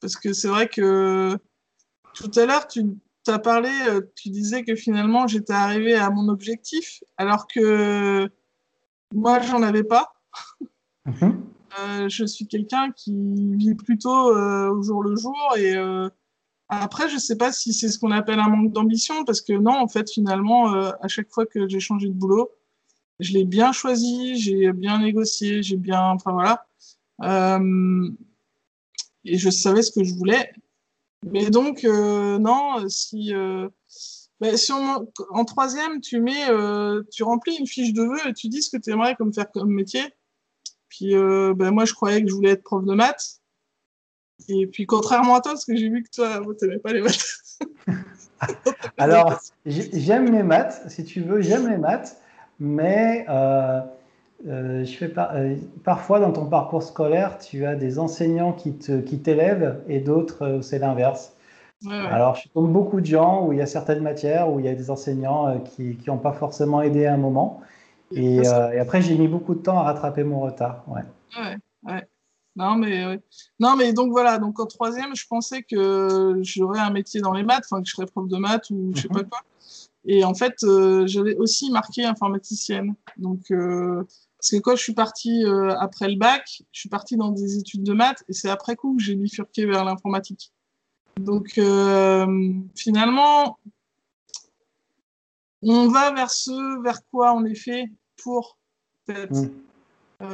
[0.00, 1.36] Parce que c'est vrai que
[2.14, 2.84] tout à l'heure, tu
[3.26, 8.28] as parlé, euh, tu disais que finalement, j'étais arrivé à mon objectif, alors que
[9.14, 10.12] moi, j'en avais pas.
[11.06, 11.44] Mhm.
[11.78, 13.14] Euh, je suis quelqu'un qui
[13.56, 15.74] vit plutôt au jour le jour et
[16.70, 19.72] après, je sais pas si c'est ce qu'on appelle un manque d'ambition, parce que non,
[19.72, 22.50] en fait, finalement, à chaque fois que j'ai changé de boulot,
[23.20, 26.66] je l'ai bien choisi, j'ai bien négocié, j'ai bien, enfin voilà.
[27.22, 28.08] Euh,
[29.24, 30.52] et je savais ce que je voulais.
[31.26, 33.68] Mais donc, euh, non, si, euh,
[34.40, 36.46] ben, si en troisième, tu mets,
[37.10, 39.50] tu remplis une fiche de vœux et tu dis ce que tu aimerais comme faire
[39.50, 40.02] comme métier.
[40.88, 43.40] Puis, ben, moi, je croyais que je voulais être prof de maths.
[44.48, 47.00] Et puis, contrairement à toi, parce que j'ai vu que toi, tu n'aimais pas les
[47.00, 47.58] maths.
[48.98, 52.20] Alors, j'aime les maths, si tu veux, j'aime les maths
[52.60, 53.80] mais euh,
[54.46, 59.82] euh, je fais euh, parfois dans ton parcours scolaire, tu as des enseignants qui t'élèvent
[59.86, 61.34] qui et d'autres, c'est l'inverse.
[61.88, 64.68] Alors, je tombe beaucoup de gens où il y a certaines matières où il y
[64.68, 67.60] a des enseignants qui n'ont pas forcément aidé à un moment.
[68.10, 70.82] Et, après, j'ai mis beaucoup de temps à rattraper mon retard.
[70.88, 71.02] Ouais.
[71.86, 72.08] Ouais,
[72.56, 73.20] Non, mais,
[73.60, 74.38] non, mais donc voilà.
[74.38, 77.94] Donc en troisième, je pensais que j'aurais un métier dans les maths, enfin que je
[77.94, 79.28] serais prof de maths ou je sais pas mhm.
[79.28, 79.38] quoi.
[80.04, 82.94] Et en fait, euh, j'avais aussi marqué informaticienne.
[83.16, 84.04] Donc, euh,
[84.38, 87.58] parce que quand je suis partie euh, après le bac, je suis partie dans des
[87.58, 90.52] études de maths et c'est après coup que j'ai bifurqué vers l'informatique.
[91.18, 91.60] Donc,
[92.76, 93.58] finalement,
[95.62, 97.86] on va vers ce vers quoi on est fait
[98.22, 98.56] pour,
[99.04, 99.50] peut-être.
[100.20, 100.30] Mm.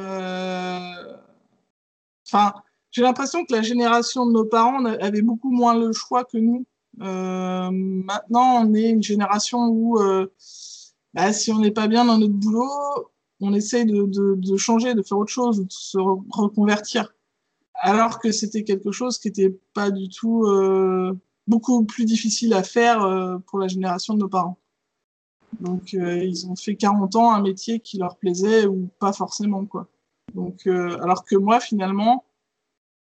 [2.27, 2.53] Enfin,
[2.91, 6.67] j'ai l'impression que la génération de nos parents avait beaucoup moins le choix que nous
[6.97, 10.27] maintenant, on est une génération où, euh,
[11.13, 12.69] bah, si on n'est pas bien dans notre boulot,
[13.41, 17.13] on essaye de, de, changer, de faire autre chose, de se reconvertir.
[17.75, 21.13] Alors que c'était quelque chose qui n'était pas du tout euh,
[21.47, 24.57] beaucoup plus difficile à faire euh, pour la génération de nos parents.
[25.59, 29.65] Donc, euh, ils ont fait 40 ans un métier qui leur plaisait ou pas forcément,
[29.65, 29.87] quoi.
[30.33, 32.24] Donc, euh, alors que moi, finalement,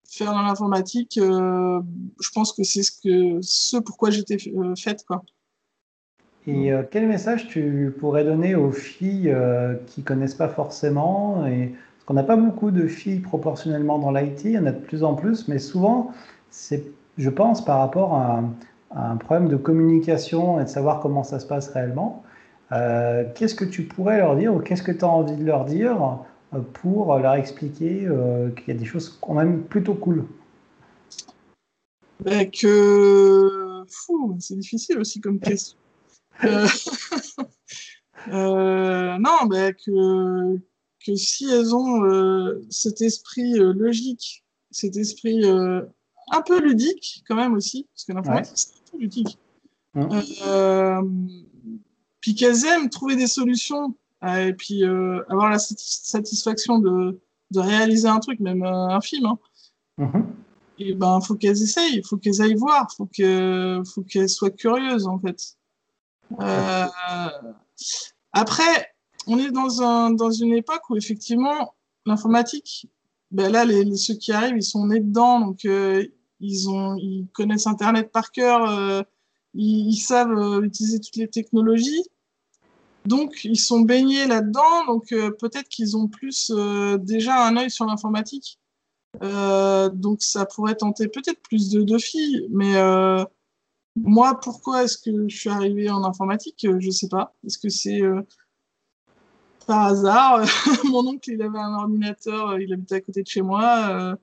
[0.07, 4.37] faire dans l'informatique, je pense que c'est ce que ce pourquoi j'étais
[4.77, 5.23] faite, quoi.
[6.47, 9.35] Et quel message tu pourrais donner aux filles
[9.87, 14.45] qui connaissent pas forcément et parce qu'on n'a pas beaucoup de filles proportionnellement dans l'IT,
[14.45, 16.13] il y en a de plus en plus, mais souvent
[16.49, 16.85] c'est
[17.17, 18.43] je pense, par rapport à,
[18.95, 22.23] un problème de communication et de savoir comment ça se passe réellement.
[22.71, 25.65] Euh, qu'est-ce que tu pourrais leur dire ou qu'est-ce que tu as envie de leur
[25.65, 26.15] dire euh,
[26.73, 30.25] pour leur expliquer euh, qu'il y a des choses quand même plutôt cool
[32.19, 35.77] ben que fou, c'est difficile aussi comme question.
[38.27, 40.57] non, ben que,
[41.05, 45.45] que si elles ont cet esprit logique, cet esprit
[46.31, 49.37] un peu ludique quand même aussi, parce que l'informatique, c'est un peu ludique.
[50.45, 51.01] Euh,
[52.21, 53.93] puis qu'elles aiment trouver des solutions euh,
[54.25, 57.19] et puis euh, avoir la satisfaction de,
[57.51, 59.25] de, réaliser un truc, même un film.
[59.27, 59.39] Hein.
[59.99, 60.25] Mm-hmm.
[60.79, 64.51] Et ben, faut qu'elles essayent, il faut qu'elles aillent voir, faut que, faut qu'elles soient
[64.51, 65.57] curieuses en fait.
[68.31, 68.93] après,
[69.27, 71.73] on est dans, un, dans une époque où effectivement
[72.05, 72.87] l'informatique,
[73.31, 75.65] ben là, les, ceux qui arrivent, ils sont nés dedans, donc
[76.39, 79.01] ils, ont, ils connaissent Internet par cœur, euh,
[79.53, 82.03] ils, savent euh, utiliser toutes les technologies.
[83.07, 86.51] Donc, ils sont baignés là-dedans, donc euh, peut-être qu'ils ont plus
[86.99, 88.59] déjà un œil sur l'informatique.
[89.21, 92.75] donc, ça pourrait tenter peut-être plus de, de filles, mais
[93.95, 97.35] moi, pourquoi est-ce que je suis arrivée en informatique Je ne sais pas.
[97.45, 98.01] Est-ce que c'est
[99.65, 100.45] par hasard?
[100.91, 104.17] Mon oncle, il avait un ordinateur, il habitait à côté de chez moi.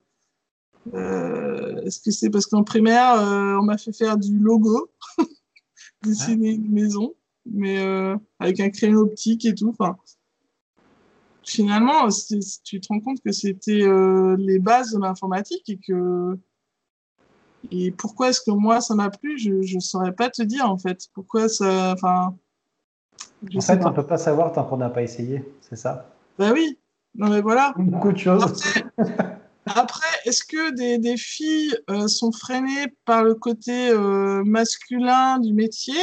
[0.92, 4.90] Euh, est-ce que c'est parce qu'en primaire, euh, on m'a fait faire du logo,
[6.02, 7.14] dessiner une maison,
[7.46, 9.68] mais euh, avec un crayon optique et tout.
[9.68, 9.96] Enfin,
[11.44, 12.08] finalement,
[12.64, 13.86] tu te rends compte que c'était
[14.38, 16.38] les bases de l'informatique et que
[17.70, 19.38] et pourquoi est-ce que moi ça m'a plu?
[19.38, 21.08] Je ne saurais pas te dire en fait.
[21.14, 22.34] Pourquoi ça Enfin.
[23.56, 26.10] En fait, on ne peut pas savoir tant qu'on n'a pas essayé, c'est ça?
[26.38, 26.78] Bah oui.
[27.14, 27.74] Non mais voilà.
[27.76, 28.44] Beaucoup de choses.
[29.66, 35.54] Après, est-ce que des, des filles euh, sont freinées par le côté euh, masculin du
[35.54, 35.94] métier?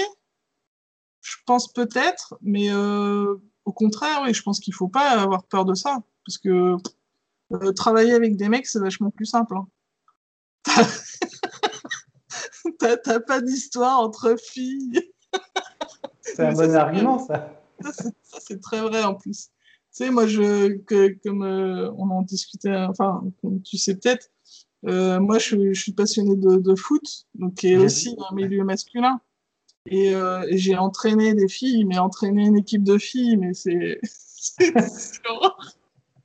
[1.21, 5.43] Je pense peut-être, mais euh, au contraire, oui, je pense qu'il ne faut pas avoir
[5.43, 5.99] peur de ça.
[6.25, 6.75] Parce que
[7.75, 9.55] travailler avec des mecs, c'est vachement plus simple.
[9.55, 9.67] Hein.
[12.79, 15.11] T'as pas d'histoire entre filles.
[16.21, 17.57] c'est un bon argument, ça.
[17.81, 19.47] Ça, c'est très vrai en plus.
[19.47, 23.23] Tu sais, moi, je, que, comme euh, on en discutait, enfin,
[23.65, 24.29] tu sais peut-être,
[24.87, 28.63] euh, moi, je, je, suis passionné de, de, foot, donc qui est aussi un milieu
[28.63, 29.19] masculin.
[29.87, 33.99] Et, euh, et j'ai entraîné des filles, mais entraîné une équipe de filles, mais c'est.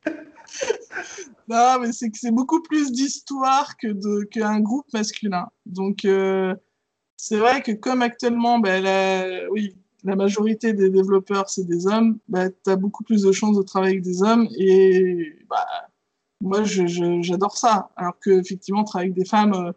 [1.48, 5.48] non, mais c'est que c'est beaucoup plus d'histoire que de qu'un groupe masculin.
[5.64, 6.54] Donc, euh,
[7.16, 12.18] c'est vrai que comme actuellement, ben, la, oui, la majorité des développeurs, c'est des hommes,
[12.28, 14.48] bah, tu as beaucoup plus de chances de travailler avec des hommes.
[14.58, 15.66] Et bah,
[16.40, 17.90] moi, j'adore ça.
[17.96, 19.72] Alors qu'effectivement, travailler avec des femmes, euh,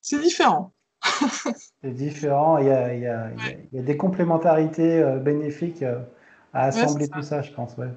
[0.00, 0.72] c'est différent.
[1.82, 2.58] c'est différent.
[2.58, 3.30] Il y, a, il, y a,
[3.72, 6.00] il y, a, des complémentarités euh, bénéfiques euh,
[6.52, 7.76] à assembler tout ça, je pense.
[7.76, 7.88] Ouais.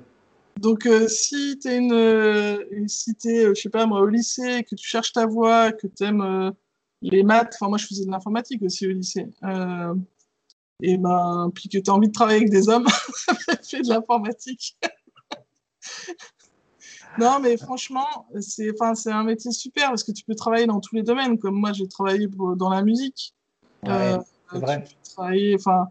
[0.59, 4.87] Donc, si tu es, une, si es, je sais pas moi, au lycée, que tu
[4.87, 6.51] cherches ta voie, que tu aimes
[7.01, 9.27] les maths, enfin, moi, je faisais de l'informatique aussi au lycée
[10.81, 12.87] et ben, puis que tu as envie de travailler avec des hommes,
[13.63, 14.77] fais de l'informatique.
[17.19, 20.95] non, mais franchement, c'est enfin, un métier super parce que tu peux travailler dans tous
[20.95, 21.37] les domaines.
[21.37, 23.33] Comme moi, j'ai travaillé dans la musique.
[23.87, 24.17] Euh,
[24.53, 24.83] vrai.
[25.55, 25.87] enfin,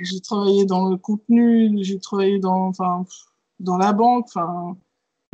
[0.00, 3.04] j'ai travaillé dans le contenu, j'ai travaillé dans, enfin,
[3.60, 4.76] dans la banque, enfin,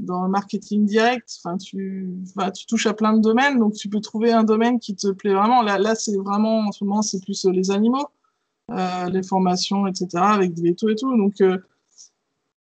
[0.01, 1.29] dans le marketing direct.
[1.43, 2.11] Enfin, tu,
[2.55, 5.35] tu touches à plein de domaines, donc tu peux trouver un domaine qui te plaît
[5.35, 5.63] vraiment.
[5.63, 8.09] Là, là c'est vraiment, en ce moment, c'est plus les animaux.
[8.71, 11.17] Euh, les formations, etc., avec des vétos et tout.
[11.17, 11.57] Donc, euh,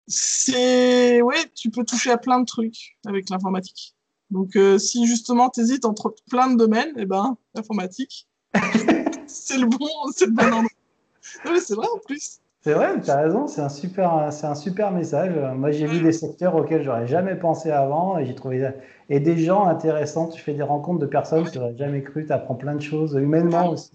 [0.06, 1.22] c'est.
[1.22, 3.94] Ouais, tu peux toucher à plein de trucs avec l'informatique.
[4.30, 8.28] Donc, euh, si justement tu hésites entre plein de domaines, et eh ben, l'informatique,
[9.26, 11.60] c'est le bon, c'est le bon endroit.
[11.60, 12.40] c'est vrai en plus.
[12.62, 15.34] C'est vrai, tu as raison, c'est un super, c'est un super message.
[15.54, 18.70] Moi, j'ai vu des secteurs auxquels j'aurais jamais pensé avant et j'ai trouvé
[19.10, 20.28] et des gens intéressants.
[20.28, 22.24] Tu fais des rencontres de personnes que tu n'aurais jamais cru.
[22.24, 23.90] Tu apprends plein de choses humainement aussi.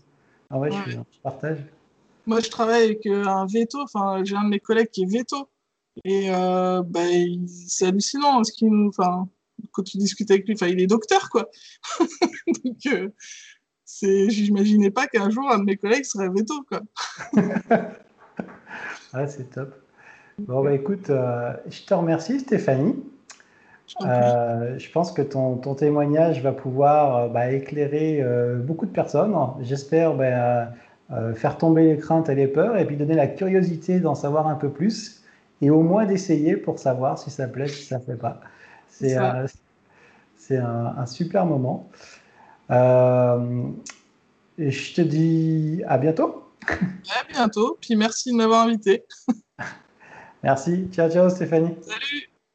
[0.52, 1.58] Ah ouais, Je, je, partage.
[2.28, 3.80] Moi, je travaille avec euh, un veto.
[3.82, 5.50] Enfin, j'ai un de mes collègues qui est veto.
[6.06, 7.02] Et euh, bah,
[7.68, 9.28] c'est hallucinant ce qu'il enfin,
[9.72, 10.54] quand tu discutes avec lui.
[10.54, 11.50] Enfin, il est docteur, quoi.
[12.64, 13.10] Donc, euh,
[14.02, 16.54] J'imaginais pas qu'un jour un de mes collègues serait veto.
[16.70, 16.82] Quoi.
[19.14, 19.74] ah, c'est top.
[20.40, 22.96] Bon, bah écoute, euh, je te remercie Stéphanie.
[24.06, 28.24] Euh, je pense que ton, ton, témoignage va pouvoir euh, bah, éclairer
[28.60, 29.36] beaucoup de personnes.
[29.62, 30.72] J'espère bah,
[31.36, 34.56] faire tomber les craintes et les peurs et puis donner la curiosité d'en savoir un
[34.56, 35.19] peu plus
[35.62, 38.42] et au moins d'essayer pour savoir si ça plaît, si ça ne plaît pas.
[38.90, 39.46] C'est un,
[40.98, 41.90] un, super moment.
[42.70, 46.52] et je te dis à bientôt.
[46.68, 49.06] À bientôt, puis merci de m'avoir invité.
[50.44, 50.88] Merci.
[50.92, 51.76] Ciao, ciao Stéphanie.
[51.82, 52.29] Salut.